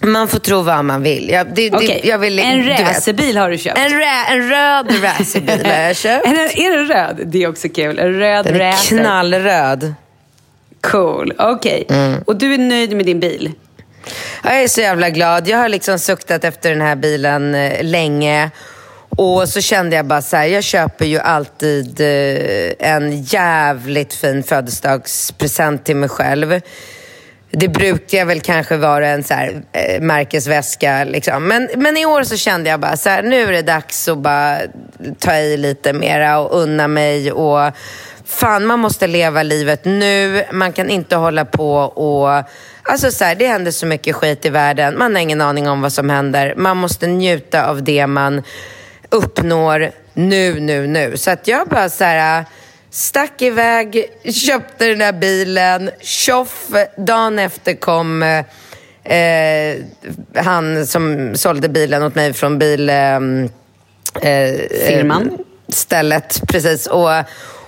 [0.00, 1.28] man får tro vad man vill.
[1.28, 3.78] Jag, det, Okej, det, jag vill, en racerbil har du köpt?
[3.78, 6.26] En, rä, en röd racerbil har jag köpt.
[6.26, 7.20] Är den, är den röd?
[7.26, 7.98] Det är också kul.
[7.98, 8.98] En röd Den är racer.
[8.98, 9.94] knallröd.
[10.80, 11.84] Cool, okej.
[11.90, 12.22] Mm.
[12.26, 13.52] Och du är nöjd med din bil?
[14.44, 15.48] Jag är så jävla glad.
[15.48, 18.50] Jag har liksom suktat efter den här bilen eh, länge.
[19.10, 24.42] Och så kände jag bara så här, jag köper ju alltid eh, en jävligt fin
[24.42, 26.60] födelsedagspresent till mig själv.
[27.50, 31.04] Det brukar väl kanske vara en så här, eh, märkesväska.
[31.04, 31.48] Liksom.
[31.48, 34.18] Men, men i år så kände jag bara så här, nu är det dags att
[34.18, 34.58] bara
[35.18, 37.32] ta i lite mera och unna mig.
[37.32, 37.72] Och
[38.28, 40.44] fan, man måste leva livet nu.
[40.52, 42.44] Man kan inte hålla på och...
[42.82, 44.98] Alltså så här, det händer så mycket skit i världen.
[44.98, 46.54] Man har ingen aning om vad som händer.
[46.56, 48.42] Man måste njuta av det man
[49.10, 51.16] uppnår nu, nu, nu.
[51.16, 52.44] Så att jag bara så här...
[52.90, 58.22] Stack iväg, köpte den där bilen, tjoff, dagen efter kom
[59.04, 59.76] eh,
[60.34, 62.90] han som sålde bilen åt mig från bil...
[62.90, 63.16] Eh,
[64.22, 65.38] eh, Firman.
[65.68, 66.86] Stället, precis.
[66.86, 67.10] Och,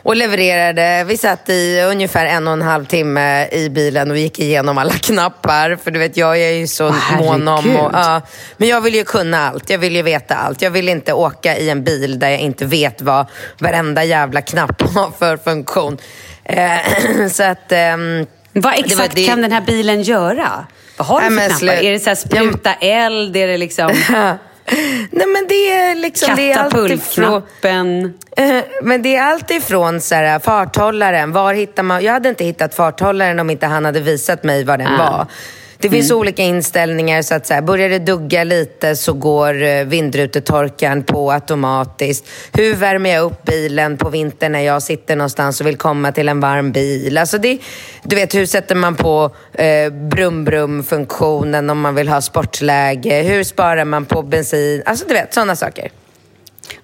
[0.03, 1.05] och levererade.
[1.09, 4.93] Vi satt i ungefär en och en halv timme i bilen och gick igenom alla
[5.03, 5.79] knappar.
[5.85, 7.77] För du vet, jag är ju så Åh, mån om...
[7.77, 8.21] Och, ja,
[8.57, 9.71] men jag vill ju kunna allt.
[9.71, 10.63] Jag vill ju veta allt.
[10.63, 13.27] Jag vill inte åka i en bil där jag inte vet vad
[13.59, 15.99] varenda jävla knapp har för funktion.
[16.45, 16.79] Eh,
[17.31, 17.73] så att...
[17.73, 20.67] ehm, Vad det exakt det- kan den här bilen göra?
[20.97, 21.75] Vad har du Nej, för knappar?
[21.77, 23.37] slu- Är det så här spruta eld?
[23.37, 23.91] Är det liksom
[25.11, 26.37] Nej men det är liksom...
[26.37, 28.15] Katapultknappen?
[28.37, 31.33] Eh, Men det är allt ifrån så här, farthållaren.
[31.33, 32.05] Var hittar man?
[32.05, 34.99] Jag hade inte hittat farthållaren om inte han hade visat mig vad den Ah.
[35.11, 35.27] var.
[35.81, 37.23] Det finns olika inställningar.
[37.23, 42.29] så att så här, Börjar det dugga lite så går eh, vindrutetorkaren på automatiskt.
[42.53, 46.29] Hur värmer jag upp bilen på vintern när jag sitter någonstans och vill komma till
[46.29, 47.19] en varm bil?
[47.19, 47.59] Alltså det,
[48.03, 53.23] du vet, hur sätter man på eh, brum-brum-funktionen om man vill ha sportläge?
[53.23, 54.83] Hur sparar man på bensin?
[54.87, 55.91] Alltså du vet, sådana saker.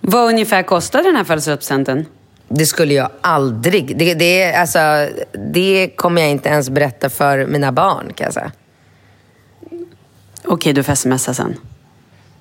[0.01, 2.07] Vad ungefär kostar den här födelsedagspresenten?
[2.49, 3.99] Det skulle jag aldrig.
[3.99, 8.53] Det, det, alltså, det kommer jag inte ens berätta för mina barn kan jag säga.
[10.47, 11.57] Okej, du får smsa sen.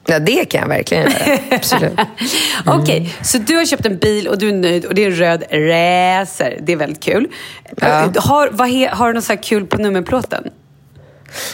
[0.07, 1.39] Ja, det kan jag verkligen göra.
[1.51, 1.99] Absolut.
[2.65, 5.15] Okej, så du har köpt en bil och du är nöjd och det är en
[5.15, 6.57] röd racer.
[6.61, 7.27] Det är väldigt kul.
[7.77, 8.09] Ja.
[8.17, 10.51] Har, vad he, har du något så kul på nummerplåten?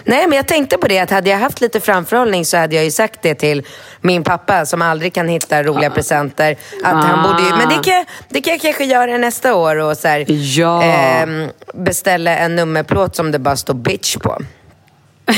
[0.04, 2.86] Nej, men jag tänkte på det att hade jag haft lite framförhållning så hade jag
[2.86, 3.64] ju sagt det till
[4.02, 6.56] min pappa som aldrig kan hitta roliga presenter.
[6.84, 9.98] Att han borde ju, men det kan, det kan jag kanske göra nästa år och
[9.98, 10.84] så här, Ja.
[10.84, 14.38] ehm, beställa en nummerplåt som det bara står bitch på.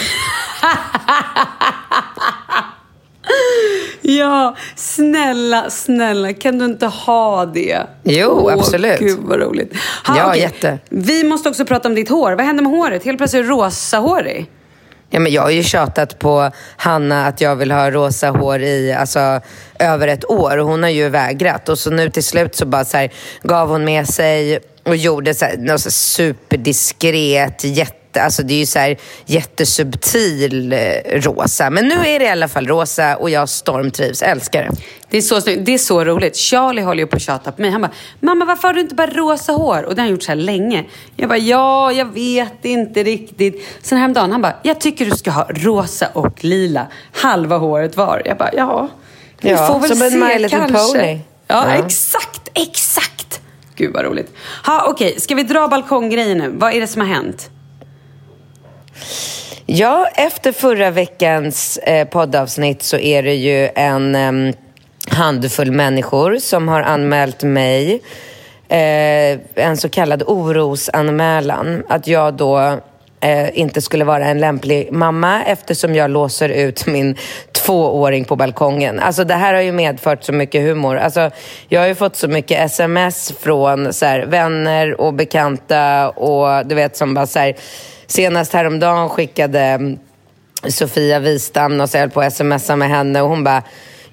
[4.06, 7.82] Ja, snälla, snälla, kan du inte ha det?
[8.04, 9.00] Jo, absolut.
[9.00, 9.74] Gud vad roligt.
[10.08, 10.80] Ja, jätte.
[10.90, 12.32] Vi måste också prata om ditt hår.
[12.32, 13.04] Vad hände med håret?
[13.06, 14.50] Helt plötsligt rosahårig.
[15.10, 18.94] Ja, men jag har ju tjatat på Hanna att jag vill ha rosa hår i
[18.94, 19.42] alltså,
[19.80, 21.70] över ett år och hon har ju vägrat.
[21.70, 25.34] Och så nu till slut så bara så här, gav hon med sig och gjorde
[25.34, 30.80] så här, något så superdiskret, jätte Alltså det är ju så här jättesubtil eh,
[31.22, 31.70] rosa.
[31.70, 34.22] Men nu är det i alla fall rosa och jag stormtrivs.
[34.22, 34.72] Älskar det.
[35.10, 35.66] Det är, så, snyggt.
[35.66, 36.36] det är så roligt.
[36.38, 37.72] Charlie håller ju på att tjata på mig.
[37.72, 39.84] Han bara, mamma varför har du inte bara rosa hår?
[39.84, 40.86] Och det har han gjort så här länge.
[41.16, 43.68] Jag bara, ja, jag vet inte riktigt.
[43.82, 46.88] Sen häromdagen, han bara, jag tycker du ska ha rosa och lila.
[47.12, 48.22] Halva håret var.
[48.26, 48.90] Jag bara, ja.
[49.42, 50.78] Vi Ja, får väl som en se My Little kanske.
[51.00, 51.20] Pony.
[51.48, 51.86] Ja, Ja.
[51.86, 53.42] exakt, exakt.
[53.76, 54.32] Gud vad roligt.
[54.66, 56.52] Ha, Okej, ska vi dra balkonggrejen nu?
[56.58, 57.50] Vad är det som har hänt?
[59.66, 64.56] Ja, efter förra veckans eh, poddavsnitt så är det ju en eh,
[65.08, 68.02] handfull människor som har anmält mig
[68.68, 71.84] eh, en så kallad orosanmälan.
[71.90, 72.80] Att jag då
[73.24, 77.16] eh, inte skulle vara en lämplig mamma eftersom jag låser ut min
[77.52, 79.00] tvååring på balkongen.
[79.00, 80.98] Alltså det här har ju medfört så mycket humor.
[80.98, 81.32] Alltså,
[81.68, 86.76] jag har ju fått så mycket sms från så här, vänner och bekanta och du
[86.76, 87.56] vet som bara så här,
[88.08, 90.00] senast häromdagen skickade mm,
[90.68, 93.64] Sofia Wistam och så höll på att smsa med henne och hon bara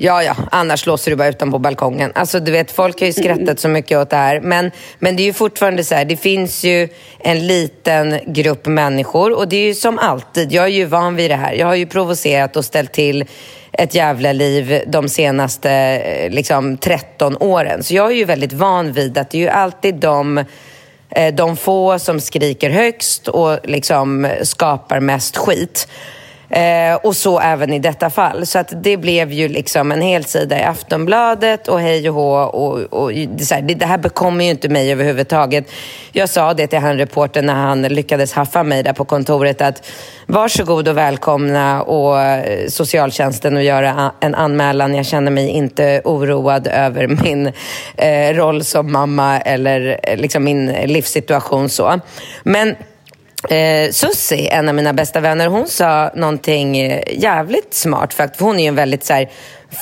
[0.03, 2.13] Ja, ja, annars låser du bara ut dem på balkongen.
[2.15, 4.41] Alltså du vet, folk har ju skrattat så mycket åt det här.
[4.41, 9.33] Men, men det är ju fortfarande så här, det finns ju en liten grupp människor
[9.33, 11.53] och det är ju som alltid, jag är ju van vid det här.
[11.53, 13.25] Jag har ju provocerat och ställt till
[13.73, 17.83] ett jävla liv de senaste eh, liksom, 13 åren.
[17.83, 20.45] Så jag är ju väldigt van vid att det är ju alltid de
[21.11, 25.89] eh, de få som skriker högst och liksom skapar mest skit.
[26.51, 28.47] Eh, och så även i detta fall.
[28.47, 32.33] Så att det blev ju liksom en hel sida i Aftonbladet och hej och hå.
[32.35, 35.71] Och, och det, så här, det, här bekommer ju inte mig överhuvudtaget.
[36.13, 39.87] Jag sa det till han reportern när han lyckades haffa mig där på kontoret att
[40.27, 44.95] varsågod och välkomna och eh, socialtjänsten och göra en anmälan.
[44.95, 47.53] Jag känner mig inte oroad över min
[47.97, 52.01] eh, roll som mamma eller eh, liksom min livssituation så.
[52.43, 52.77] Men
[53.48, 58.14] Eh, Susie, en av mina bästa vänner, hon sa någonting eh, jävligt smart.
[58.14, 59.31] För hon är ju en väldigt så här,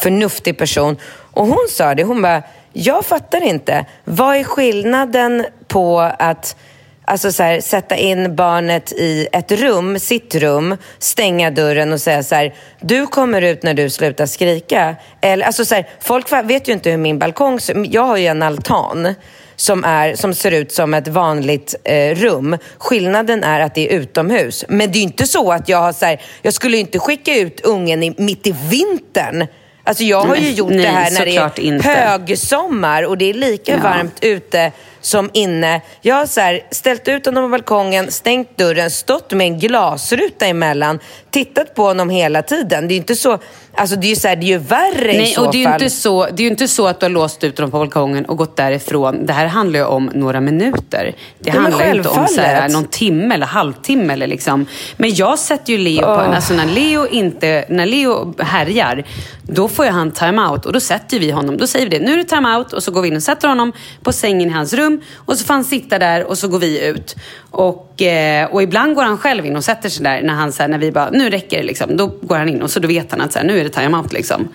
[0.03, 0.97] förnuftig person.
[1.33, 2.43] Och hon sa det, hon bara,
[2.73, 3.87] jag fattar inte.
[4.05, 6.57] Vad är skillnaden på att
[7.05, 12.23] Alltså så här, sätta in barnet i ett rum, sitt rum, stänga dörren och säga
[12.23, 14.97] så här, du kommer ut när du slutar skrika.
[15.21, 18.27] Eller, alltså så här, folk vet ju inte hur min balkong ser Jag har ju
[18.27, 19.15] en altan
[19.61, 22.57] som, är, som ser ut som ett vanligt eh, rum.
[22.79, 24.65] Skillnaden är att det är utomhus.
[24.69, 27.61] Men det är inte så att jag har så här, jag skulle inte skicka ut
[27.61, 29.47] ungen i, mitt i vintern.
[29.85, 31.89] Alltså jag har ju gjort nej, det här när det är inte.
[31.89, 33.79] högsommar och det är lika Ja.
[33.83, 35.81] varmt ute som inne.
[36.01, 40.47] Jag har så här, ställt ut honom på balkongen, stängt dörren, stått med en glasruta
[40.47, 40.99] emellan,
[41.31, 42.89] tittat på honom hela tiden.
[42.89, 43.39] Det är ju inte så,
[43.75, 45.63] alltså det är ju, så här, det är ju värre i Nej, så och det
[45.63, 45.83] är, fall.
[45.83, 48.25] inte så, det är ju inte så att du har låst ut dem på balkongen
[48.25, 49.27] och gått därifrån.
[49.27, 51.15] Det här handlar ju om några minuter.
[51.39, 54.13] Det men handlar ju inte om så här, någon timme eller halvtimme.
[54.13, 54.67] Eller liksom.
[54.97, 56.11] Men jag sätter ju Leo på...
[56.11, 59.05] Alltså när Leo, inte, när Leo härjar,
[59.43, 60.67] då får ju han time-out.
[60.67, 61.57] Och då sätter vi honom.
[61.57, 62.73] Då säger vi det, nu är det time-out.
[62.73, 64.88] Och så går vi in och sätter honom på sängen i hans rum.
[65.17, 67.17] Och så får han sitta där och så går vi ut.
[67.51, 70.63] Och, eh, och ibland går han själv in och sätter sig där när, han, så
[70.63, 71.97] här, när vi bara, nu räcker det liksom.
[71.97, 73.71] Då går han in och så då vet han att så här, nu är det
[73.71, 74.49] time-out liksom.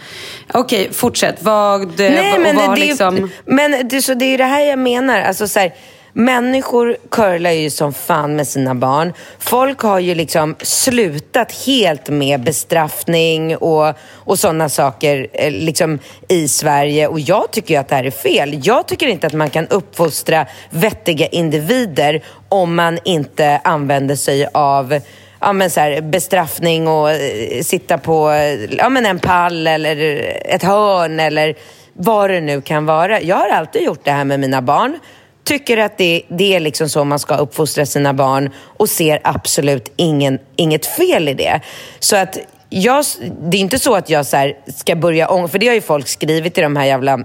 [0.54, 1.44] Okej, fortsätt.
[1.44, 3.30] Vad, Nej, vad, men, vad har det, liksom...
[3.46, 5.22] men det, så det är ju det här jag menar.
[5.22, 5.74] Alltså, så här,
[6.14, 9.14] människor curlar ju som fan med sina barn.
[9.40, 16.48] Folk har ju liksom slutat helt med bestraffning och, och sådana saker eh, liksom, i
[16.48, 17.08] Sverige.
[17.08, 18.60] Och jag tycker ju att det här är fel.
[18.64, 25.00] Jag tycker inte att man kan uppfostra vettiga individer om man inte använder sig av
[25.40, 29.98] ja, men så här, bestraffning och eh, sitta på eh, ja, men en pall eller
[30.46, 31.56] ett hörn eller
[31.94, 33.22] vad det nu kan vara.
[33.22, 35.00] Jag har alltid gjort det här med mina barn.
[35.44, 39.94] Tycker att det, det är liksom så man ska uppfostra sina barn och ser absolut
[39.96, 41.62] ingen, inget fel i det.
[42.00, 42.38] Så att
[42.70, 43.06] jag,
[43.42, 45.82] det är inte så att jag så här ska börja ång- för det har ju
[45.82, 47.20] folk skrivit i de här jävla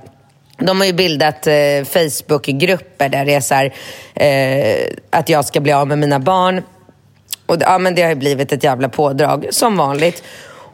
[0.61, 1.55] de har ju bildat eh,
[1.85, 3.75] Facebookgrupper där det är så här,
[4.14, 6.62] eh, att jag ska bli av med mina barn
[7.47, 10.23] Och ja, men det har ju blivit ett jävla pådrag, som vanligt.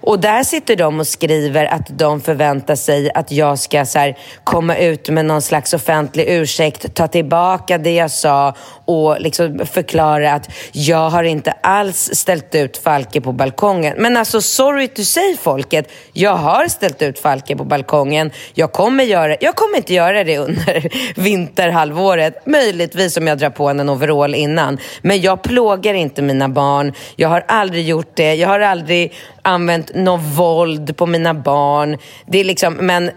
[0.06, 4.18] Och där sitter de och skriver att de förväntar sig att jag ska så här,
[4.44, 10.32] komma ut med någon slags offentlig ursäkt, ta tillbaka det jag sa och liksom förklara
[10.32, 13.94] att jag har inte alls ställt ut Falke på balkongen.
[13.98, 18.30] Men alltså sorry to say folket, jag har ställt ut Falke på balkongen.
[18.54, 20.90] Jag kommer, göra, jag kommer inte göra det under
[21.20, 22.46] vinterhalvåret.
[22.46, 24.78] Möjligtvis om jag drar på en overall innan.
[25.02, 26.92] Men jag plågar inte mina barn.
[27.16, 28.34] Jag har aldrig gjort det.
[28.34, 29.12] Jag har aldrig
[29.44, 31.98] använt något våld på mina barn.
[32.26, 33.10] Det är liksom, men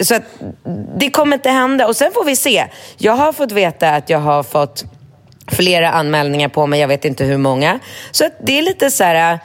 [0.00, 0.22] så att,
[0.98, 1.86] det kommer inte hända.
[1.86, 2.66] Och sen får vi se.
[2.96, 4.84] Jag har fått veta att jag har fått
[5.50, 7.78] flera anmälningar på mig, jag vet inte hur många.
[8.10, 9.38] Så att det är lite så här...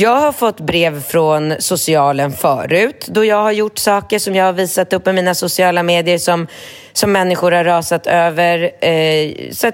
[0.00, 4.52] Jag har fått brev från socialen förut då jag har gjort saker som jag har
[4.52, 6.46] visat upp i mina sociala medier som,
[6.92, 8.84] som människor har rasat över.
[8.84, 9.70] Eh, så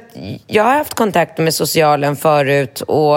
[0.47, 3.17] jag har haft kontakt med socialen förut och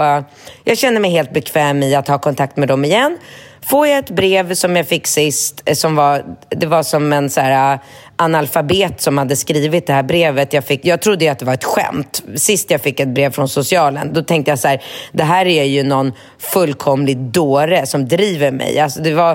[0.63, 3.17] jag känner mig helt bekväm i att ha kontakt med dem igen.
[3.61, 7.29] Får jag ett brev som jag fick sist, eh, som var, det var som en
[7.29, 7.79] så här,
[8.17, 10.53] analfabet som hade skrivit det här brevet.
[10.53, 12.23] Jag, fick, jag trodde att det var ett skämt.
[12.35, 15.63] Sist jag fick ett brev från socialen, då tänkte jag så här, det här är
[15.63, 18.79] ju någon fullkomlig dåre som driver mig.
[18.79, 19.31] Alltså det, var,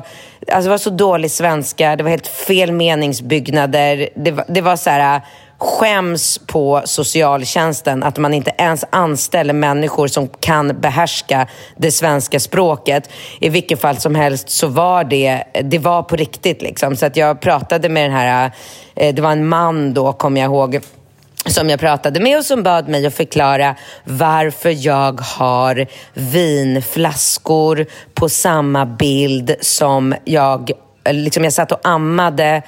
[0.49, 4.09] alltså det var så dålig svenska, det var helt fel meningsbyggnader.
[4.15, 5.21] Det var, det var så här
[5.63, 11.47] skäms på socialtjänsten att man inte ens anställer människor som kan behärska
[11.77, 13.11] det svenska språket.
[13.41, 16.97] I vilket fall som helst så var det, det var på riktigt liksom.
[16.97, 18.51] Så att jag pratade med den här,
[18.95, 20.81] eh, det var en man då, kommer jag ihåg,
[21.47, 28.29] som jag pratade med och som bad mig att förklara varför jag har vinflaskor på
[28.29, 30.71] samma bild som jag,
[31.11, 32.63] liksom jag satt och ammade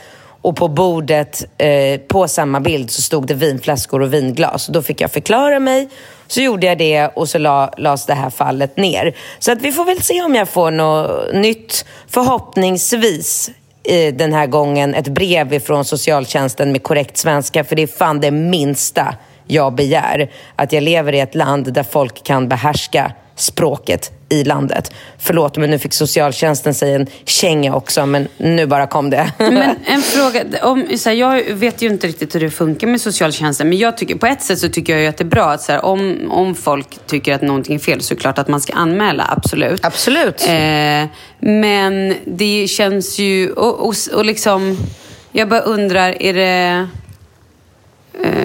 [0.45, 4.67] och på bordet eh, på samma bild så stod det vinflaskor och vinglas.
[4.67, 5.89] Då fick jag förklara mig.
[6.27, 9.17] Så gjorde jag det och så la, lades det här fallet ner.
[9.39, 11.85] Så att vi får väl se om jag får något nytt.
[12.09, 13.51] Förhoppningsvis
[13.85, 17.65] eh, den här gången ett brev från socialtjänsten med korrekt svenska.
[17.65, 19.15] För det är fan det minsta
[19.47, 20.31] jag begär.
[20.57, 24.93] Att jag lever i ett land där folk kan behärska språket i landet.
[25.19, 29.33] Förlåt, men nu fick socialtjänsten säga en känga också, men nu bara kom det.
[29.39, 33.01] men en fråga, om, så här, jag vet ju inte riktigt hur det funkar med
[33.01, 35.51] socialtjänsten, men jag tycker, på ett sätt så tycker jag ju att det är bra
[35.51, 38.39] att så här, om, om folk tycker att någonting är fel så är det klart
[38.39, 39.85] att man ska anmäla, absolut.
[39.85, 40.49] Absolut.
[40.49, 41.07] Eh,
[41.39, 44.79] men det känns ju, och, och, och liksom,
[45.33, 46.89] jag bara undrar, är det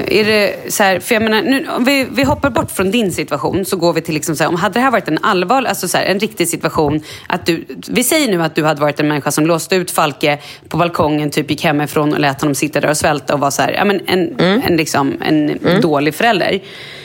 [0.08, 3.12] är det så här, för jag menar, nu, om vi, vi hoppar bort från din
[3.12, 5.70] situation så går vi till, liksom så här, om hade det här varit en allvarlig,
[5.70, 9.00] alltså så här, en riktig situation, att du, vi säger nu att du hade varit
[9.00, 10.40] en människa som låste ut Falke
[10.70, 13.62] på balkongen, typ gick hemifrån och lät honom sitta där och svälta och var så
[13.62, 14.62] här, ja, men en, mm.
[14.66, 15.82] en, liksom, en mm.
[15.82, 16.60] dålig förälder.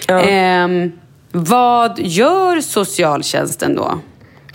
[0.09, 0.65] Ja.
[0.65, 0.93] Um,
[1.33, 3.99] vad gör socialtjänsten då?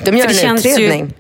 [0.05, 1.05] De gör en utredning.
[1.05, 1.12] Ju,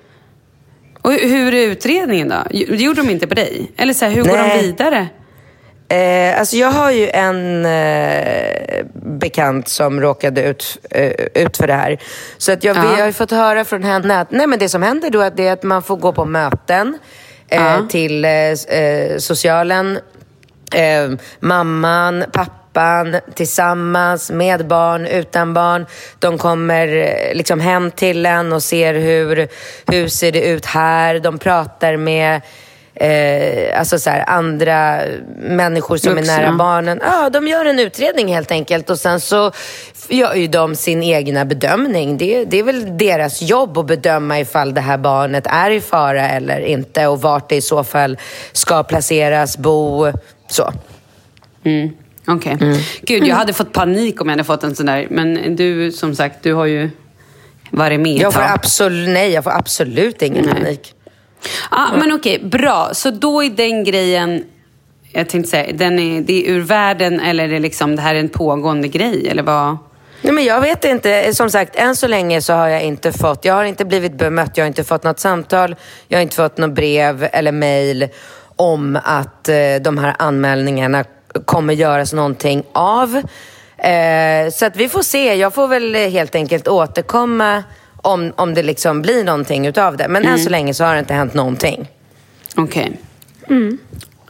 [1.01, 2.35] och hur är utredningen då?
[2.51, 3.71] Det gjorde de inte på dig?
[3.77, 4.31] Eller så hur Nej.
[4.31, 5.07] går de vidare?
[5.89, 11.11] Eh, alltså jag har ju en eh, bekant som råkade ut, eh,
[11.43, 11.97] ut för det här.
[12.37, 12.81] Så att jag, ja.
[12.95, 15.63] vi har fått höra från henne att nej, men det som händer då är att
[15.63, 16.97] man får gå på möten
[17.47, 17.87] eh, ja.
[17.89, 19.99] till eh, eh, socialen.
[21.39, 25.85] mamman, pappan tillsammans med barn, utan barn.
[26.19, 26.87] De kommer
[27.33, 29.47] liksom hem till en och ser hur,
[29.91, 31.19] hur ser det ut här.
[31.19, 32.41] De pratar med
[32.99, 35.01] eh, alltså så här, andra
[35.39, 36.33] människor som Vuxna.
[36.33, 36.99] är nära barnen.
[37.01, 39.51] Ja, de gör en utredning helt enkelt och sen så
[40.09, 42.17] gör ju de sin egna bedömning.
[42.17, 46.29] Det, det är väl deras jobb att bedöma ifall det här barnet är i fara
[46.29, 48.17] eller inte och vart det i så fall
[48.51, 50.11] ska placeras, bo,
[50.47, 50.73] så.
[51.63, 51.89] Mm.
[52.27, 52.55] Okej.
[52.55, 52.67] Okay.
[52.67, 52.81] Mm.
[53.01, 55.07] Gud, jag hade fått panik om jag hade fått en sån där.
[55.09, 56.89] Men du, som sagt, du har ju
[57.71, 60.53] varit med jag får absolut, Nej, jag får absolut ingen nej.
[60.53, 60.93] panik.
[61.71, 62.89] Ja, men okej, bra.
[62.93, 64.43] Så då är den grejen,
[65.11, 68.15] jag tänkte säga, den är, det är ur världen eller är det liksom, det här
[68.15, 69.27] är en pågående grej?
[69.27, 69.77] Eller vad?
[70.21, 71.33] Nej, men jag vet inte.
[71.33, 74.57] Som sagt, än så länge så har jag inte fått, jag har inte blivit bemött,
[74.57, 75.75] jag har inte fått något samtal,
[76.07, 78.07] jag har inte fått något brev eller mejl
[78.55, 81.03] om att eh, de här anmälningarna
[81.45, 83.15] kommer göras någonting av.
[83.77, 85.35] Eh, så att vi får se.
[85.35, 87.63] Jag får väl helt enkelt återkomma
[88.01, 90.07] om, om det liksom blir någonting utav det.
[90.07, 90.33] Men mm.
[90.33, 91.87] än så länge så har det inte hänt någonting.
[92.55, 92.99] Okej.
[93.43, 93.57] Okay.
[93.57, 93.77] Mm.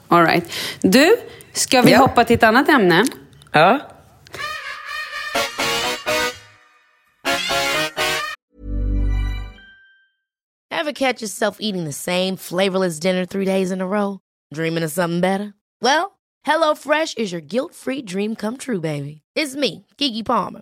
[0.08, 0.52] All right.
[0.82, 1.16] Du,
[1.54, 1.98] ska vi ja.
[1.98, 3.06] hoppa till ett annat ämne?
[3.52, 3.80] Ja.
[10.72, 14.20] Have catch yourself eating the same flavorless dinner three days in a row?
[14.56, 15.54] Dreaming of something better?
[15.82, 19.22] Well, hello fresh is your guilt free dream come true baby.
[19.36, 20.62] It's me, Gigi Palmer.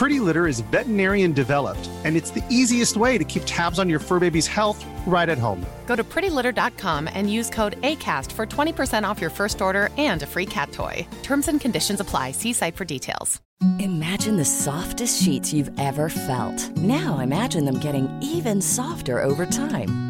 [0.00, 3.98] Pretty Litter is veterinarian developed, and it's the easiest way to keep tabs on your
[3.98, 5.62] fur baby's health right at home.
[5.84, 10.26] Go to prettylitter.com and use code ACAST for 20% off your first order and a
[10.26, 11.06] free cat toy.
[11.22, 12.30] Terms and conditions apply.
[12.30, 13.42] See site for details.
[13.78, 16.58] Imagine the softest sheets you've ever felt.
[16.78, 20.09] Now imagine them getting even softer over time.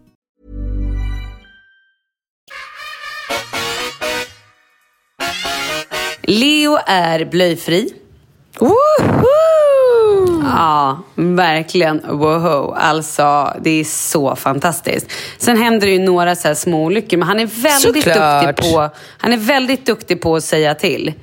[6.23, 7.93] Leo är blöjfri.
[8.59, 8.75] Woho!
[10.43, 12.01] Ja, verkligen.
[12.09, 12.73] Woho.
[12.73, 15.11] Alltså, det är så fantastiskt.
[15.37, 18.45] Sen händer det ju några så här små olyckor, men han är väldigt Såklart.
[18.57, 21.13] duktig på Han är väldigt duktig på att säga till.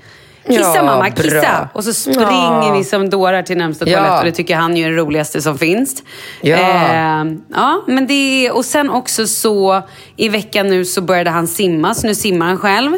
[0.48, 1.10] Kissa Ja, mamma, bra.
[1.10, 1.68] kissa!
[1.72, 2.74] Och så springer Ja.
[2.78, 3.98] vi som dårar till närmsta Ja.
[3.98, 6.02] toalett och det tycker han är den roligaste som finns.
[6.40, 6.56] Ja.
[6.56, 7.24] Eh,
[7.54, 9.82] ja, men det är, och sen också så
[10.16, 12.92] i veckan nu så började han simma, så nu simmar han själv.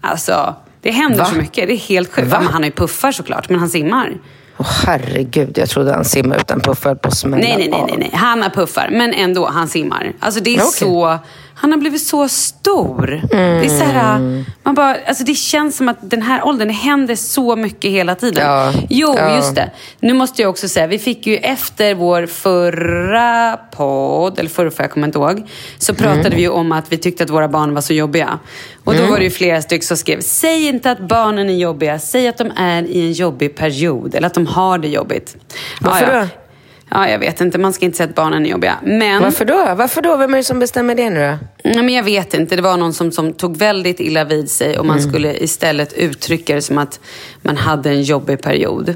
[0.00, 1.24] Alltså, det händer Va?
[1.24, 1.68] så mycket.
[1.68, 2.28] Det är helt sjukt.
[2.30, 4.12] Ja, han har ju puffar såklart, men han simmar.
[4.58, 8.10] Åh, herregud, jag trodde han simmade utan puffar på smälla Nej, nej, nej, nej, nej.
[8.14, 10.12] Han har puffar, men ändå, han simmar.
[10.20, 10.66] Alltså det är Okej.
[10.72, 11.18] så...
[11.58, 13.20] Han har blivit så stor.
[13.30, 13.36] Det
[13.66, 17.14] är så här, man bara, alltså det känns som att den här åldern, det händer
[17.14, 18.44] så mycket hela tiden.
[18.46, 19.36] Ja, Jo, ja.
[19.36, 19.70] just det.
[20.00, 24.90] Nu måste jag också säga, vi fick ju efter vår förra podd, eller förra, jag
[24.90, 25.42] kommer inte ihåg,
[25.78, 26.36] så pratade Mm.
[26.36, 28.38] vi ju om att vi tyckte att våra barn var så jobbiga.
[28.84, 31.98] Och då var det ju flera stycken som skrev, säg inte att barnen är jobbiga,
[31.98, 35.36] säg att de är i en jobbig period, eller att de har det jobbigt.
[35.80, 36.26] Varför då?
[36.90, 37.58] Ja, jag vet inte.
[37.58, 38.74] Man ska inte säga att barnen är jobbiga.
[38.82, 39.74] Men, Varför då?
[39.76, 40.16] Varför då?
[40.16, 41.38] Vem är det som bestämmer det nu då?
[41.70, 42.56] Nej, men jag vet inte.
[42.56, 45.10] Det var någon som, som tog väldigt illa vid sig och man Mm.
[45.10, 47.00] skulle istället uttrycka det som att
[47.42, 48.94] man hade en jobbig period.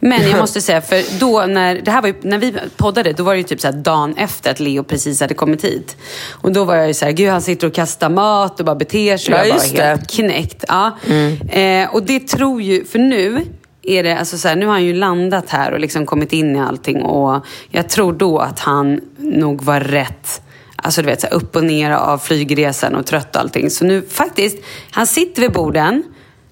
[0.00, 3.22] Men jag måste säga, för då när, det här var ju, när vi poddade, då
[3.22, 5.96] var det ju typ så dagen efter att Leo precis hade kommit hit.
[6.30, 8.76] Och då var jag ju så här, gud han sitter och kastar mat och bara
[8.76, 9.34] beter sig.
[9.34, 9.82] Ja, jag det.
[9.82, 9.88] Mm.
[9.88, 10.64] helt knäckt.
[10.68, 10.98] Ja.
[11.50, 13.44] Eh, och det tror ju, för nu
[13.88, 16.56] är det, alltså så här, nu har han ju landat här och liksom kommit in
[16.56, 20.42] i allting och jag tror då att han nog var rätt
[20.82, 23.70] Alltså du vet, så här, upp och ner av flygresan och trött och allting.
[23.70, 24.58] Så nu faktiskt,
[24.90, 26.02] han sitter vid borden,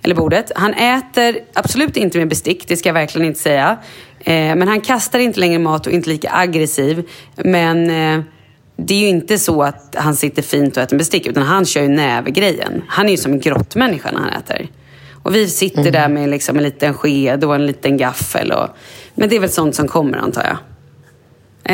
[0.02, 0.52] eller bordet.
[0.56, 3.78] Han äter absolut inte med bestick, det ska jag verkligen inte säga.
[4.20, 7.08] Eh, men han kastar inte längre mat och inte lika aggressiv.
[7.36, 8.24] Men eh,
[8.76, 11.64] det är ju inte så att han sitter fint och äter med bestick, utan han
[11.64, 12.82] kör ju nävergrejen.
[12.88, 14.68] Han är ju som en grottmänniska när han äter.
[15.26, 18.52] Och vi sitter där med liksom en liten sked och en liten gaffel.
[18.52, 18.68] Och,
[19.14, 20.56] men det är väl sånt som kommer antar jag.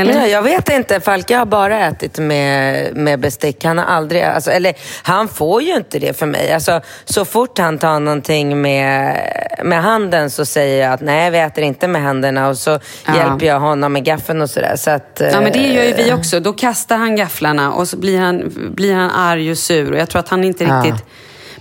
[0.00, 0.12] Eller?
[0.20, 3.64] Ja, jag vet inte, Falke har bara ätit med, med bestick.
[3.64, 6.52] Han har aldrig, alltså, eller han får ju inte det för mig.
[6.52, 9.16] Alltså, så fort han tar någonting med,
[9.64, 12.70] med handen så säger jag att nej, vi äter inte med händerna och så
[13.06, 13.16] Ja.
[13.16, 14.76] hjälper jag honom med gaffeln och sådär.
[14.76, 16.40] Så att, Ja, men det gör ju eh, vi också.
[16.40, 19.92] Då kastar han gafflarna och så blir han, blir han arg och sur.
[19.92, 20.96] Och jag tror att han inte Ja.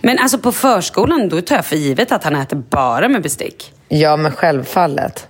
[0.02, 3.74] Men alltså på förskolan, då tar jag för givet att han äter bara med bestick.
[3.90, 5.28] Ja, men självfallet.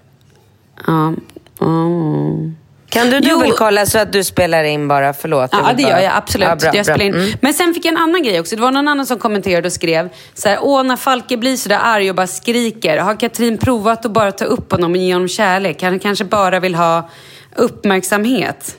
[0.88, 1.14] Ja.
[1.62, 2.56] Mm.
[2.90, 3.30] Kan du Jo.
[3.36, 5.14] dubbelkolla så att du spelar in bara?
[5.14, 5.50] Förlåt.
[5.54, 6.48] Ja, det bara- gör jag absolut.
[6.48, 6.84] Ja, bra, jag bra.
[6.84, 7.14] spelar in.
[7.16, 7.32] Mm.
[7.42, 8.56] Men sen fick jag en annan grej också.
[8.56, 11.70] Det var någon annan som kommenterade och skrev så här, Åh, när Falke blir så
[11.70, 12.98] där arg och bara skriker.
[12.98, 15.84] Har Katrin provat att bara ta upp honom och ge honom kärlek?
[15.84, 17.10] Han kanske bara vill ha
[17.56, 18.78] uppmärksamhet.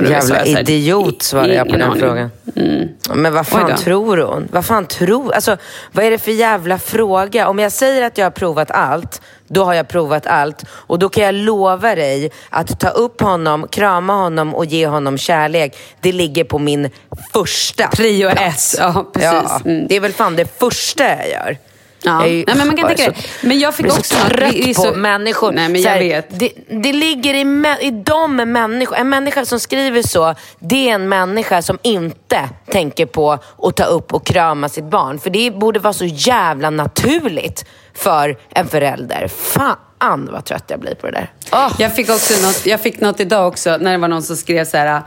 [0.00, 2.00] Jävla idiot svarade jag på den aning.
[2.00, 2.30] frågan.
[2.56, 2.88] Mm.
[3.14, 4.48] Men vad fan tror hon?
[4.52, 5.32] Vad fan tror...
[5.32, 5.56] Alltså,
[5.92, 7.48] vad är det för jävla fråga?
[7.48, 10.64] Om jag säger att jag har provat allt, då har jag provat allt.
[10.70, 15.18] Och då kan jag lova dig att ta upp honom, krama honom och ge honom
[15.18, 15.76] kärlek.
[16.00, 16.90] Det ligger på min
[17.32, 18.74] första Prio plats.
[18.74, 18.80] ett.
[18.80, 19.30] Ja, precis.
[19.32, 19.86] Ja, Mm.
[19.88, 21.58] Det är väl fan det första jag gör.
[22.02, 22.18] Ja.
[22.18, 23.46] Nej, men man kan tänka det.
[23.46, 25.52] Men jag fick jag också trött på människor.
[25.52, 26.40] Nej, men jag här, vet.
[26.40, 28.96] Det, det ligger i, mä- i de människor.
[28.96, 33.84] En människa som skriver så, det är en människa som inte tänker på att ta
[33.84, 35.18] upp och krama sitt barn.
[35.18, 39.28] För det borde vara så jävla naturligt för en förälder.
[39.28, 41.32] Fan vad trött jag blir på det där.
[41.52, 41.72] Åh.
[41.78, 44.64] Jag fick också något, jag fick något idag också när det var någon som skrev
[44.64, 45.02] så här.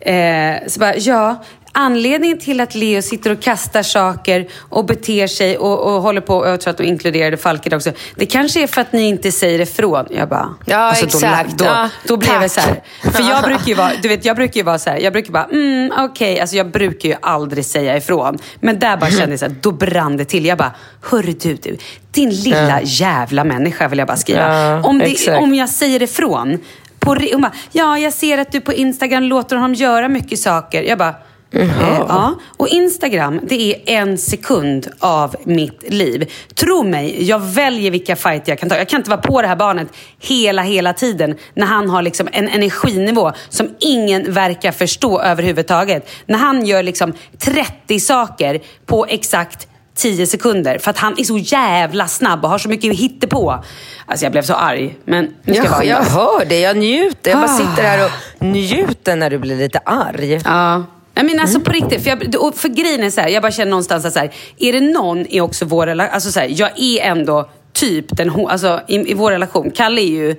[0.00, 1.44] Eh, så bara, ja,
[1.78, 6.36] anledningen till att Leo sitter och kastar saker och beter sig och, och håller på,
[6.36, 7.90] och jag tror att de inkluderade Falke också.
[8.16, 10.06] Det kanske är för att ni inte säger ifrån.
[10.10, 11.58] Jag bara, Ja, Då, exakt.
[11.58, 12.50] då, Ja, då blev det tack.
[12.50, 12.82] så här.
[13.12, 15.32] För jag brukar ju vara, du vet, jag brukar ju vara så här, jag brukar
[15.32, 18.38] bara, mm, okej, alltså jag brukar ju aldrig säga ifrån.
[18.60, 20.44] Men där bara kände jag så här, då brann det till.
[20.46, 20.72] Jag bara,
[21.02, 21.76] hörru du, du,
[22.10, 24.54] din lilla jävla människa vill jag bara skriva.
[24.64, 26.58] Ja, om, det, om jag säger ifrån,
[26.98, 30.82] på, hon bara, ja jag ser att du på Instagram låter honom göra mycket saker.
[30.82, 31.14] Jag bara,
[31.50, 31.68] Eh,
[32.08, 32.34] ja.
[32.56, 36.30] Och Instagram, det är en sekund av mitt liv.
[36.54, 38.76] Tro mig, jag väljer vilka fighter jag kan ta.
[38.76, 39.88] Jag kan inte vara på det här barnet
[40.20, 46.08] hela, hela tiden när han har liksom en energinivå som ingen verkar förstå överhuvudtaget.
[46.26, 51.38] När han gör liksom 30 saker på exakt 10 sekunder för att han är så
[51.38, 53.64] jävla snabb och har så mycket hittepå.
[54.06, 54.96] Alltså jag blev så arg.
[55.04, 57.30] Men nu ska jag Jag, jag hör det, jag njuter.
[57.30, 57.56] Jag bara Ah.
[57.58, 58.10] sitter här och
[58.46, 60.40] njuter när du blir lite arg.
[60.44, 60.84] Ja.
[61.18, 63.52] Jag menar alltså på riktigt, för, jag, och för grejen är så här, jag bara
[63.52, 66.46] känner någonstans att så här, är det någon i också vår relation, alltså så här,
[66.50, 70.36] jag är ändå typ den, alltså i, i vår relation, Kalle är ju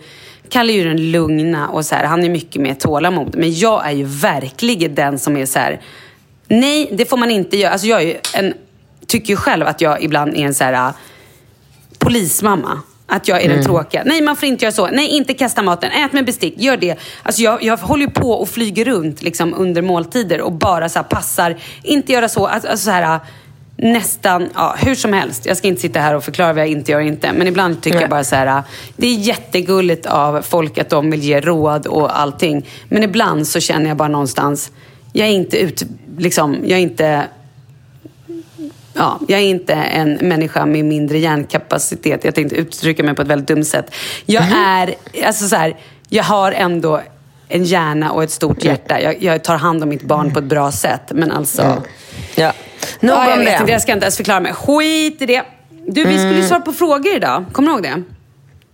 [0.49, 3.35] Kalle är ju den lugna och så här, han är mycket mer tålamod.
[3.37, 5.81] Men jag är ju verkligen den som är så här,
[6.47, 7.71] nej det får man inte göra.
[7.71, 8.53] Alltså jag en,
[9.07, 10.93] tycker ju själv att jag ibland är en så här
[11.97, 12.81] polismamma.
[13.09, 13.65] Att jag är den Mm.
[13.65, 14.03] tråkiga.
[14.05, 14.87] Nej, man får inte göra så.
[14.87, 15.91] Nej, inte kasta maten.
[15.91, 16.53] Ät med bestick.
[16.57, 16.95] Gör det.
[17.23, 21.03] Alltså jag, jag håller på och flyger runt liksom, under måltider och bara så här,
[21.03, 21.55] passar.
[21.83, 22.47] Inte göra så.
[22.47, 23.19] Alltså, alltså, så här,
[23.77, 25.45] nästan, ja, hur som helst.
[25.45, 27.31] Jag ska inte sitta här och förklara vad jag inte gör och inte.
[27.33, 28.03] Men ibland tycker Nej.
[28.03, 28.63] jag bara så här,
[28.97, 32.65] det är jättegulligt av folk att de vill ge råd och allting.
[32.89, 34.71] Men ibland så känner jag bara någonstans,
[35.13, 35.83] jag är inte ut,
[36.17, 37.23] liksom, jag är inte
[38.99, 42.23] Ja, jag är inte en människa med mindre hjärnkapacitet.
[42.23, 43.95] Jag tänkte uttrycka mig på ett väldigt dumt sätt.
[44.25, 44.95] Jag är,
[45.25, 45.77] alltså så här,
[46.09, 47.01] jag har ändå
[47.47, 49.01] en hjärna och ett stort hjärta.
[49.01, 51.01] Jag, jag tar hand om mitt barn på ett bra sätt.
[51.09, 51.83] Men alltså...
[52.35, 52.53] Ja.
[52.99, 53.59] Nog ja, jag om vet det.
[53.61, 54.53] inte, jag ska inte ens förklara mig.
[54.53, 55.43] Skit i det.
[55.87, 57.45] Du, vi skulle svara på frågor idag.
[57.51, 58.03] Kommer du ihåg det?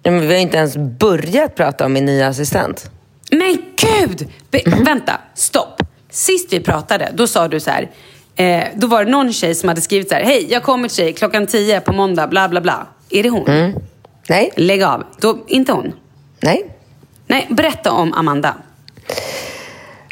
[0.04, 2.90] Ja, vi har inte ens börjat prata om min nya assistent.
[3.32, 4.28] Men gud!
[4.52, 5.82] Be- Vänta, stopp.
[6.10, 7.90] Sist vi pratade, då sa du så här.
[8.36, 10.24] Eh, då var det någon tjej som hade skrivit så här.
[10.24, 12.88] Hej, jag kommer till dig klockan 10 på måndag, bla bla bla.
[13.10, 13.74] Är det hon?
[14.30, 14.52] Nej.
[14.56, 15.04] Lägg av.
[15.20, 15.94] Då, inte hon?
[16.40, 16.66] Nej.
[17.28, 18.54] Nej, berätta om Amanda.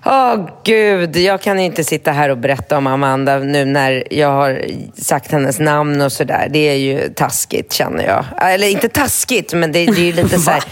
[0.06, 4.62] Åh gud, jag kan inte sitta här och berätta om Amanda nu när jag har
[5.02, 6.48] sagt hennes namn och sådär.
[6.52, 8.26] Det är ju taskigt känner jag.
[8.54, 10.64] Eller inte taskigt, men det, det är ju lite så här,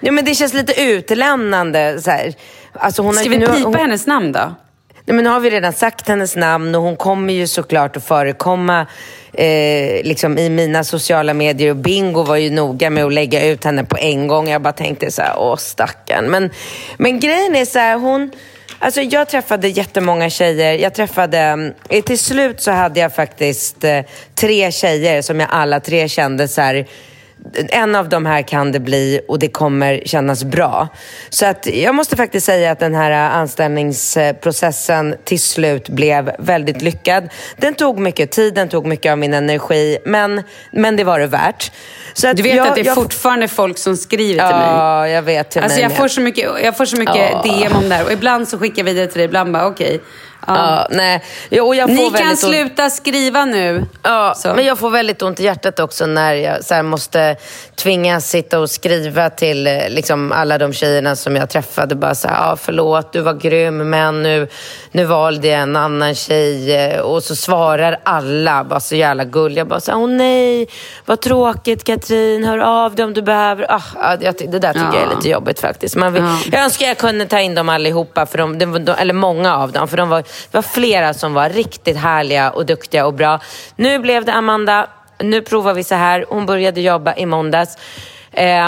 [0.00, 2.00] ja, men Det känns lite utlämnande.
[2.02, 2.34] Så här.
[2.72, 4.54] Alltså, hon har- Ska vi nu har- pipa hon, hennes namn då?
[5.10, 8.04] Nej, men nu har vi redan sagt hennes namn och hon kommer ju såklart att
[8.04, 8.86] förekomma
[9.32, 11.70] eh, liksom i mina sociala medier.
[11.70, 14.48] Och Bingo var ju noga med att lägga ut henne på en gång.
[14.48, 16.30] Jag bara tänkte så här, åh stackarn.
[16.30, 16.50] Men,
[16.96, 18.30] men grejen är så här, hon...
[18.78, 20.78] Alltså jag träffade jättemånga tjejer.
[20.78, 24.00] Jag träffade, eh, till slut så hade jag faktiskt eh,
[24.34, 26.86] tre tjejer som jag alla tre kände så här,
[27.54, 30.88] en av de här kan det bli och det kommer kännas bra.
[31.30, 37.28] Så att jag måste faktiskt säga att den här anställningsprocessen till slut blev väldigt lyckad.
[37.56, 41.26] Den tog mycket tid, den tog mycket av min energi, men, men det var det
[41.26, 41.72] värt.
[42.12, 44.66] Så att Du vet jag, att det är jag, fortfarande folk som skriver till mig.
[44.66, 45.98] Ja, jag vet till Alltså mig jag med.
[45.98, 47.42] får så mycket, jag får så mycket Ja.
[47.42, 48.04] DM om det här.
[48.04, 50.00] Och ibland så skickar jag vidare till dig, ibland bara okej.
[50.46, 50.56] Ja.
[50.56, 51.24] Ja, nej.
[51.50, 53.84] Jo, och jag får Ni kan ont- sluta skriva nu.
[54.02, 57.36] Ja, men jag får väldigt ont i hjärtat också när jag så här, måste
[57.76, 61.94] tvingas sitta och skriva till eh, liksom, alla de tjejerna som jag träffade.
[61.94, 64.48] Bara så här, ah, förlåt, du var grym, men nu,
[64.92, 66.76] nu valde jag en annan tjej.
[66.76, 69.64] eh, Och så svarar alla bara så jävla gulliga.
[69.64, 70.68] Bara så här, åh nej,
[71.06, 73.66] vad tråkigt Katrin, hör av dig om du behöver.
[73.72, 74.94] Ah, ja, jag det där tycker Ja.
[75.00, 75.96] jag är lite jobbigt faktiskt.
[75.96, 76.38] Man vill, Ja.
[76.52, 79.72] Jag önskar jag kunde ta in dem allihopa, för de, de, de, eller många av
[79.72, 79.88] dem.
[79.88, 83.40] För de var, det var flera som var riktigt härliga och duktiga och bra.
[83.76, 84.86] Nu blev det Amanda.
[85.18, 86.24] Nu provar vi så här.
[86.28, 87.76] Hon började jobba i måndags.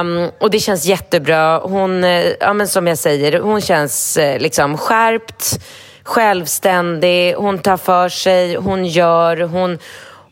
[0.00, 1.58] Um, och det känns jättebra.
[1.58, 5.60] Hon, eh, ja, men som jag säger, hon känns eh, liksom skärpt,
[6.02, 9.78] självständig, hon tar för sig, hon gör, hon,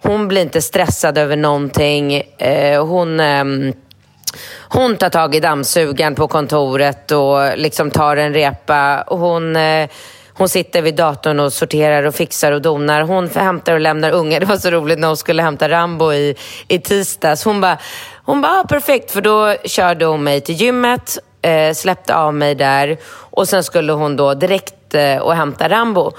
[0.03, 2.23] hon blir inte stressad över någonting.
[2.43, 3.21] Uh, hon...
[3.21, 3.73] Um,
[4.73, 9.05] hon tar tag i dammsugaren på kontoret och liksom tar en repa.
[9.07, 9.89] Hon, eh,
[10.41, 13.03] hon sitter vid datorn och sorterar och fixar och donar.
[13.03, 14.41] Hon hämtar och lämnar ungar.
[14.41, 16.35] Det var så roligt när hon skulle hämta Rambo i,
[16.69, 17.45] i tisdags.
[17.45, 17.79] Hon bara,
[18.25, 22.55] hon bara, ah, perfekt, för då körde hon mig till gymmet, eh, släppte av mig
[22.55, 26.13] där och sen skulle hon då direkt eh, och hämta Rambo.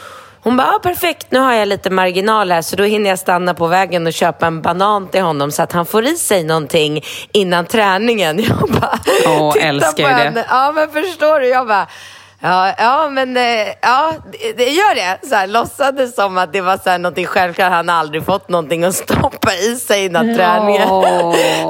[0.44, 3.54] Hon bara, ah, perfekt, nu har jag lite marginal här så då hinner jag stanna
[3.54, 7.04] på vägen och köpa en banan till honom så att han får i sig någonting
[7.32, 8.40] innan träningen.
[8.44, 10.16] Jag bara, Åh, titta älskar på det.
[10.16, 10.46] henne.
[10.50, 11.48] Ja, men förstår du?
[11.48, 11.88] Jag bara,
[12.44, 14.14] Ja, ja men eh, ja,
[14.56, 15.28] det, gör det.
[15.28, 17.72] Så här, låtsades som att det var så här, någonting självklart.
[17.72, 20.88] Han har aldrig fått någonting att stoppa i sig innan träningen.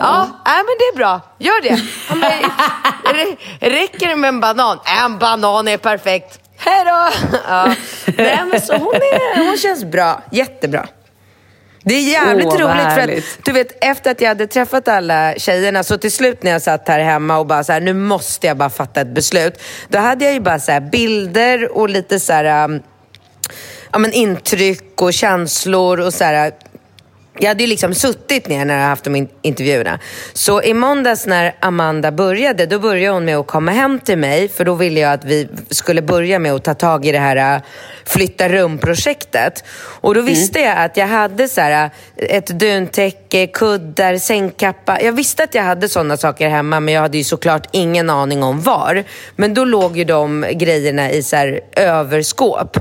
[0.01, 1.21] Ja, nej, men det är bra.
[1.37, 1.81] Gör det.
[2.09, 4.79] Ja, men, räcker det med en banan?
[5.03, 6.39] En banan är perfekt.
[6.57, 7.09] Hej då!
[7.47, 7.75] Ja.
[8.17, 10.21] Nej, men så hon, är, hon känns bra.
[10.31, 10.87] Jättebra.
[11.83, 15.33] Det är jävligt vad roligt för att du vet efter att jag hade träffat alla
[15.37, 18.47] tjejerna så till slut när jag satt här hemma och bara så här, nu måste
[18.47, 19.61] jag bara fatta ett beslut.
[19.87, 22.81] Då hade jag ju bara så här bilder och lite så här, um,
[23.91, 26.51] ja men intryck och känslor och så här
[27.41, 29.99] jag hade ju liksom suttit ner när jag haft de in- intervjuerna.
[30.33, 34.49] Så i måndags när Amanda började, då började hon med att komma hem till mig.
[34.49, 37.55] För då ville jag att vi skulle börja med att ta tag i det här
[37.55, 37.61] äh,
[38.05, 39.63] flytta rum-projektet.
[40.01, 41.85] Och då visste jag att jag hade så här,
[42.15, 45.01] äh, ett duntäcke, kuddar, sängkappa.
[45.01, 48.43] Jag visste att jag hade sådana saker hemma men jag hade ju såklart ingen aning
[48.43, 49.03] om var.
[49.35, 52.77] Men då låg ju de grejerna i så här överskåp.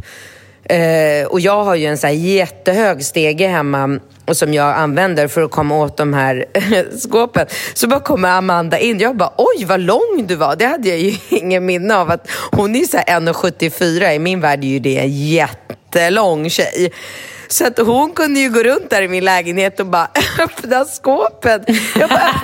[0.70, 5.28] Eh, och jag har ju en så här jättehög stege hemma och som jag använder
[5.28, 6.46] för att komma åt de här
[6.98, 7.46] skåpen.
[7.74, 8.98] Så bara kommer Amanda in.
[8.98, 10.56] Jag bara, oj vad lång du var.
[10.56, 12.10] Det hade jag ju ingen minne av.
[12.10, 14.14] att Hon är ju så här 1,74.
[14.14, 16.92] I min värld är ju det en jättelång tjej.
[17.48, 20.08] Så att hon kunde ju gå runt där i min lägenhet och bara
[20.38, 21.64] öppna skåpen.
[21.98, 22.20] Jag bara,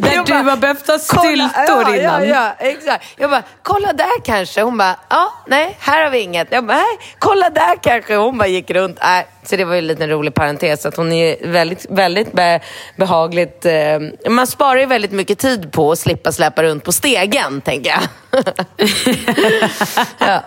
[0.00, 2.28] Där jag du bara, har behövt ha styltor ja, innan.
[2.28, 3.04] Ja, ja, exakt.
[3.16, 4.62] Jag bara, kolla där kanske.
[4.62, 6.48] Hon bara, ja, nej, här har vi inget.
[6.50, 8.16] Jag bara, nej, kolla där kanske.
[8.16, 8.98] Hon bara gick runt.
[8.98, 9.06] Äh,
[9.42, 10.86] så det var ju en liten rolig parentes.
[10.86, 12.60] Att hon är väldigt, väldigt be,
[12.96, 13.66] behagligt.
[13.66, 17.90] Eh, man sparar ju väldigt mycket tid på att slippa släppa runt på stegen, tänker
[17.90, 18.00] jag.
[20.18, 20.42] ja.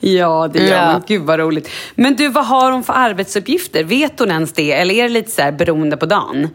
[0.00, 0.86] Ja, det gör Ja.
[0.86, 1.02] man.
[1.06, 1.70] Gud vad roligt.
[1.94, 3.84] Men du, vad har hon för arbetsuppgifter?
[3.84, 4.72] Vet hon ens det?
[4.72, 6.48] Eller är det lite så här beroende på dagen?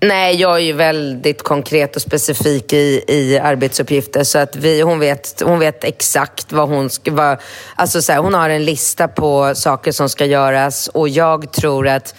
[0.00, 4.24] Nej, jag är ju väldigt konkret och specifik i, i arbetsuppgifter.
[4.24, 7.12] Så att vi, hon, vet, hon vet exakt vad hon ska...
[7.12, 7.38] Vad,
[7.74, 11.88] alltså så här, hon har en lista på saker som ska göras och jag tror
[11.88, 12.14] att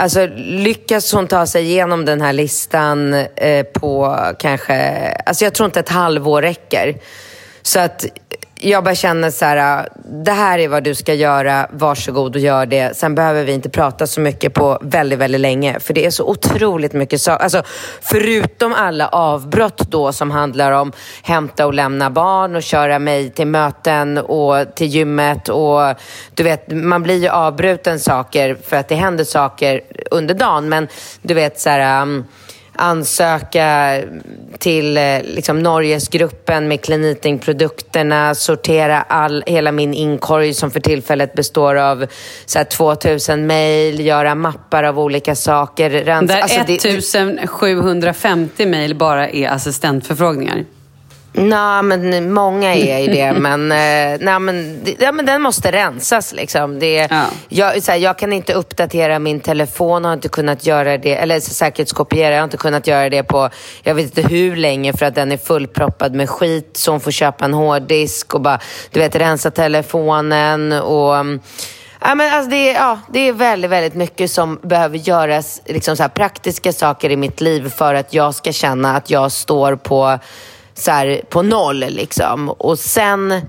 [0.00, 4.74] Alltså lyckas hon ta sig igenom den här listan eh, på kanske...
[5.26, 6.96] Alltså jag tror inte ett halvår räcker.
[7.62, 8.04] Så att
[8.60, 9.88] jag bara känner så här,
[10.24, 12.96] det här är vad du ska göra, varsågod och gör det.
[12.96, 15.80] Sen behöver vi inte prata så mycket på väldigt, väldigt länge.
[15.80, 17.42] För det är så otroligt mycket saker.
[17.44, 17.62] Alltså,
[18.00, 20.92] förutom alla avbrott då som handlar om
[21.22, 25.48] hämta och lämna barn och köra mig till möten och till gymmet.
[25.48, 25.80] Och
[26.34, 29.80] du vet, man blir ju avbruten saker för att det händer saker
[30.10, 30.68] under dagen.
[30.68, 30.88] Men
[31.22, 32.02] du vet så här...
[32.02, 32.24] Um,
[32.78, 33.98] ansöka
[34.58, 41.74] till eh, liksom, Norgesgruppen med Kliniting-produkterna, sortera all, hela min inkorg som för tillfället består
[41.74, 42.06] av
[42.46, 45.90] så här, 2000 mejl, göra mappar av olika saker.
[45.90, 50.64] Rensa, Där alltså, det- 1750 mejl bara är assistentförfrågningar.
[51.38, 53.32] Nej, men många är ju det.
[53.38, 56.32] men, eh, nej, men, ja, men den måste rensas.
[56.32, 56.78] Liksom.
[56.78, 57.08] Det,
[57.48, 61.40] jag, så här, jag kan inte uppdatera min telefon, har inte kunnat göra det, eller
[61.40, 63.50] säkerhetskopiera, jag har inte kunnat göra det på
[63.82, 66.70] jag vet inte hur länge för att den är fullproppad med skit.
[66.76, 68.60] Så hon får köpa en hårddisk och bara,
[68.90, 70.72] du vet, rensa telefonen.
[70.72, 71.16] och...
[71.16, 71.40] mm,
[72.00, 75.96] Ja, men alltså det, är, ja, det är väldigt, väldigt mycket som behöver göras, liksom
[75.96, 79.76] så här, praktiska saker i mitt liv för att jag ska känna att jag står
[79.76, 80.18] på,
[80.78, 81.78] så här, på noll.
[81.78, 82.48] Liksom.
[82.48, 83.40] Och sen,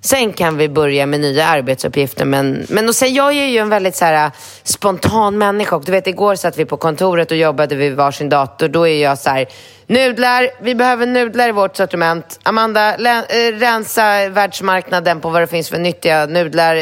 [0.00, 2.24] sen kan vi börja med nya arbetsuppgifter.
[2.24, 4.30] Men, men och sen, jag är ju en väldigt så här,
[4.62, 5.76] spontan människa.
[5.76, 8.68] Och du vet, igår satt vi på kontoret och jobbade vid varsin dator.
[8.68, 9.46] Då är jag så här,
[9.86, 12.40] nudlar, vi behöver nudlar i vårt sortiment.
[12.42, 16.76] Amanda, eh, rensa världsmarknaden på vad det finns för nyttiga nudlar.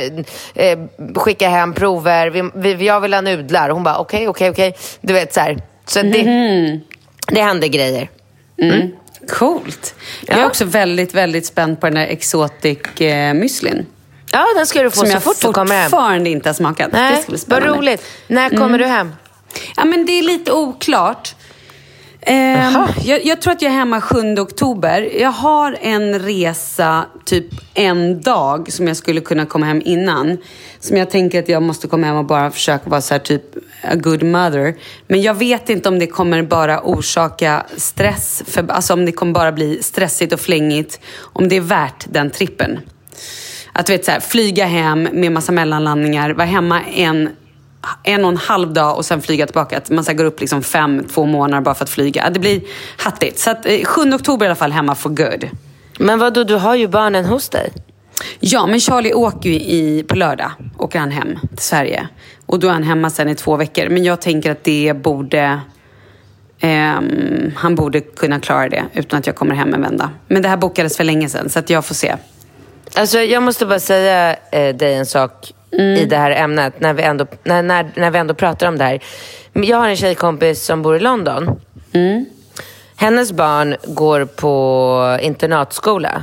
[0.54, 0.78] Eh,
[1.14, 2.30] skicka hem prover.
[2.30, 3.70] Vi, vi, jag vill ha nudlar.
[3.70, 4.76] Hon bara, okej, okej, okej.
[5.00, 5.62] Du vet så här.
[5.86, 6.22] Så det,
[7.28, 8.08] det händer grejer.
[8.62, 8.90] Mm.
[9.28, 9.94] Coolt.
[10.26, 13.86] Jag är också väldigt, väldigt spänd på den där exotic eh, müslin.
[14.32, 15.90] Ja, den ska du få Som så jag fort du kommer hem.
[15.90, 16.92] fortfarande inte har smakat.
[16.92, 18.02] Nej, vad roligt.
[18.28, 18.78] När kommer Mm.
[18.78, 19.12] du hem?
[19.76, 21.34] Ja, men det är lite oklart.
[22.20, 22.74] Ehm,
[23.04, 25.08] jag, jag tror att jag är hemma 7 oktober.
[25.20, 30.38] Jag har en resa typ en dag som jag skulle kunna komma hem innan.
[30.80, 33.42] Som jag tänker att jag måste komma hem och bara försöka vara så här typ
[33.90, 34.74] a good mother.
[35.06, 38.42] Men jag vet inte om det kommer bara orsaka stress.
[38.46, 41.00] För, alltså om det kommer bara bli stressigt och flängigt.
[41.20, 42.80] Om det är värt den trippen.
[43.72, 47.30] att du vet, så här, flyga hem med massa mellanlandningar, vara hemma en,
[48.04, 49.76] en och en halv dag och sen flyga tillbaka.
[49.76, 52.30] Att man så här, går upp liksom fem, två månader bara för att flyga.
[52.30, 52.60] Det blir
[52.96, 53.38] hattigt.
[53.38, 55.48] Så att, eh, 7 oktober i alla fall hemma for good.
[55.98, 57.72] Men vadå, du har ju barnen hos dig.
[58.40, 62.08] Ja, men Charlie åker ju i, på lördag åker han hem till Sverige.
[62.46, 63.88] Och då är han hemma sen i två veckor.
[63.88, 65.60] Men jag tänker att det borde...
[66.60, 70.10] ehm, han borde kunna klara det utan att jag kommer hem en vända.
[70.28, 72.16] Men det här bokades för länge sedan så att jag får se.
[72.94, 77.02] Alltså, jag måste bara säga eh, dig en sak i det här ämnet, när vi,
[77.02, 79.02] ändå, när, när, när vi ändå pratar om det här.
[79.52, 81.60] Jag har en tjejkompis som bor i London.
[82.96, 86.22] Hennes barn går på internatskola.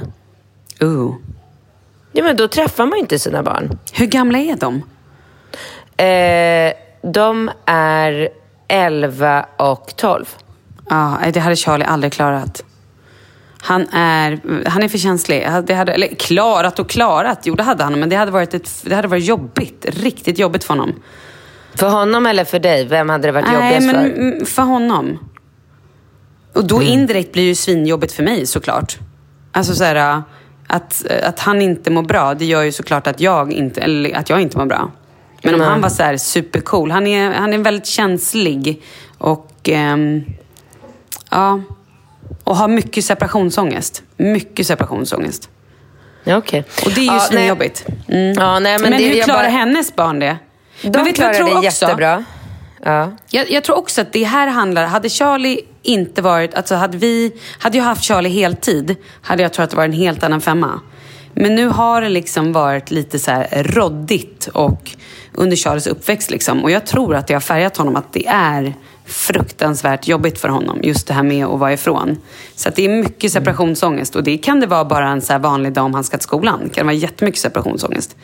[0.84, 1.16] Uh.
[2.14, 3.80] Ja, men då träffar man ju inte sina barn.
[3.94, 4.84] Hur gamla är de?
[6.04, 6.74] Eh,
[7.12, 8.30] de är
[8.68, 10.26] 11 och 12.
[10.90, 12.64] Ja, det hade Charlie aldrig klarat.
[13.62, 14.40] Han är,
[14.70, 15.48] han är för känslig.
[15.66, 18.00] Det hade, eller klarat och klarat, jo det hade han.
[18.00, 19.86] Men det hade, varit ett, det hade varit jobbigt.
[19.90, 20.94] Riktigt jobbigt för honom.
[21.76, 22.86] För honom eller för dig?
[22.86, 24.20] Vem hade det varit Nej, jobbigast men för?
[24.20, 25.20] mm, för honom.
[26.54, 28.98] Och då indirekt blir det ju svinjobbigt för mig såklart.
[29.52, 30.22] Alltså så här,
[30.76, 34.30] att, att han inte mår bra, det gör ju såklart att jag inte, eller att
[34.30, 34.92] jag inte mår bra.
[35.42, 35.70] Men om Nej.
[35.70, 38.82] han var så här supercool, han är, han är väldigt känslig
[39.18, 40.24] och ehm,
[41.32, 41.62] ja,
[42.44, 44.04] och har mycket separationsångest.
[44.18, 45.50] Mycket separationsångest.
[46.24, 46.64] Ja, okej.
[46.86, 47.86] Och det är ju Ja, svinjobbigt.
[48.08, 48.34] Mm.
[48.34, 50.38] Ja, nej, men men det- hur klarar bara- hennes barn det?
[50.82, 51.86] De men vet vad jag klarar tror det också?
[51.86, 52.24] jättebra.
[52.86, 53.12] Ja.
[53.30, 54.86] Jag, jag tror också att det här handlar...
[54.86, 56.54] Hade Charlie inte varit...
[56.54, 57.32] Alltså hade vi...
[57.60, 60.80] Hade jag haft Charlie heltid hade jag trott att det var en helt annan femma.
[61.34, 64.92] Men nu har det liksom varit lite så här roddigt och
[65.34, 66.64] under Charlies uppväxt liksom.
[66.64, 68.74] Och jag tror att det har färgat honom att det är
[69.06, 70.80] fruktansvärt jobbigt för honom.
[70.84, 72.18] Just det här med att vara ifrån.
[72.56, 74.16] Så det är mycket separationsångest.
[74.16, 76.60] Och det kan det vara bara en så vanlig dag om han ska till skolan.
[76.64, 78.16] Det kan vara jättemycket separationsångest.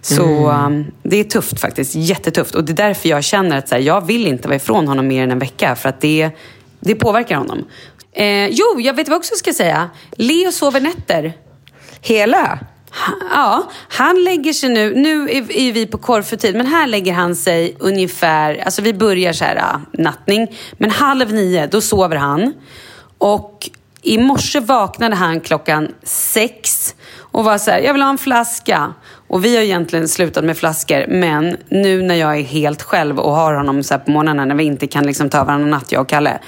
[0.00, 1.94] Så um, det är tufft faktiskt.
[1.94, 2.54] Jättetufft.
[2.54, 5.08] Och det är därför jag känner att så här, jag vill inte vara ifrån honom
[5.08, 5.76] mer än en vecka.
[5.76, 6.30] För att det,
[6.80, 7.64] det påverkar honom.
[8.12, 9.90] Eh, jo, jag vet vad jag också ska säga.
[10.12, 11.32] Leo sover nätter.
[12.00, 12.58] Hela?
[13.30, 17.36] Ja, han lägger sig nu, nu är är vi på korvfötid, men här lägger han
[17.36, 22.54] sig ungefär, alltså vi börjar så här ah, nattning, men halv nio, då sover han.
[23.18, 23.70] Och
[24.02, 26.94] i morse vaknade han klockan sex
[27.38, 28.94] och var så här, jag vill ha en flaska.
[29.28, 33.32] Och vi har egentligen slutat med flaskor, men nu när jag är helt själv och
[33.32, 36.00] har honom så här på morgnarna när vi inte kan liksom ta varannan natt, jag
[36.00, 36.38] och Kalle,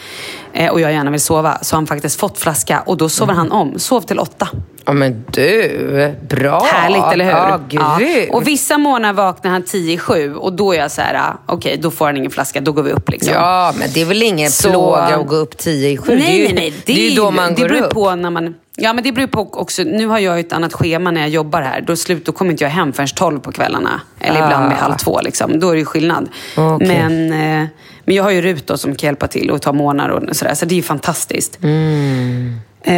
[0.70, 3.52] och jag gärna vill sova, så har han faktiskt fått flaska och då sover han
[3.52, 3.78] om.
[3.78, 4.48] Sov till åtta.
[4.84, 6.14] Ja, men du.
[6.28, 6.60] Bra.
[6.72, 7.30] Härligt, eller hur?
[7.32, 8.30] Ja, grymt.
[8.34, 11.38] Och vissa månader vaknar han tio i sju och då är jag så här, ah,
[11.46, 13.32] okej, då får han ingen flaska, då går vi upp liksom.
[13.34, 16.14] Ja, men det är väl ingen Så- plåga att gå upp tio i sju?
[16.16, 16.74] Nej, det ju, nej, nej.
[16.86, 17.90] Det, är ju då man det går beror upp.
[17.90, 18.54] på när man...
[18.76, 19.82] Ja, men det beror på också.
[19.82, 21.80] Nu har jag ju ett annat schema när jag jobbar här.
[21.80, 24.00] Då, slut, då kommer inte jag hem förrän tolv på kvällarna.
[24.20, 24.82] Eller ibland vid Ah.
[24.82, 25.20] halv två.
[25.20, 25.60] Liksom.
[25.60, 26.28] Då är det ju skillnad.
[26.56, 26.88] Okej.
[26.88, 27.32] Men,
[27.62, 27.68] eh,
[28.10, 30.54] men jag har ju Rut då, som kan hjälpa till och ta månader och sådär.
[30.54, 31.58] Så det är ju fantastiskt.
[31.62, 32.54] Mm.
[32.82, 32.92] Eh,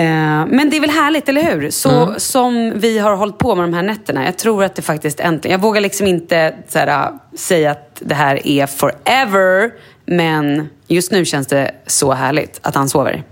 [0.56, 1.70] men det är väl härligt, eller hur?
[1.70, 4.24] Så som vi har hållit på med de här nätterna.
[4.24, 5.52] Jag tror att det faktiskt äntligen...
[5.52, 9.70] Jag vågar liksom inte såhär, säga att det här är forever.
[10.06, 13.22] Men just nu känns det så härligt att han sover.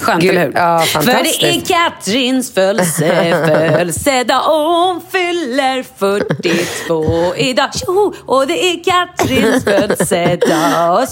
[0.00, 0.52] Skönt, Gud, eller hur?
[0.54, 1.60] ja, För det är.
[1.60, 7.68] Katrins födelse, födelsedag och hon fyller 42 idag.
[7.74, 8.14] Tjoho!
[8.26, 11.06] Och det är Katrins födelsedag.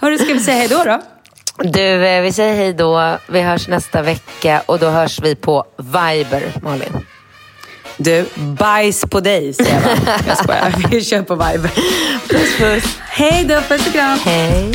[0.00, 1.02] Hörru, ska vi säga hej då då?
[1.58, 3.18] Du, eh, vi säger hej då.
[3.28, 7.06] Vi hörs nästa vecka och då hörs vi på Viber, Malin.
[7.96, 10.16] Du, bajs på dig säger jag bara.
[10.26, 11.70] Jag skojar, vi kör på Viber.
[12.28, 12.98] Puss puss.
[13.08, 14.18] Hej då, puss och kram.
[14.24, 14.72] Hej.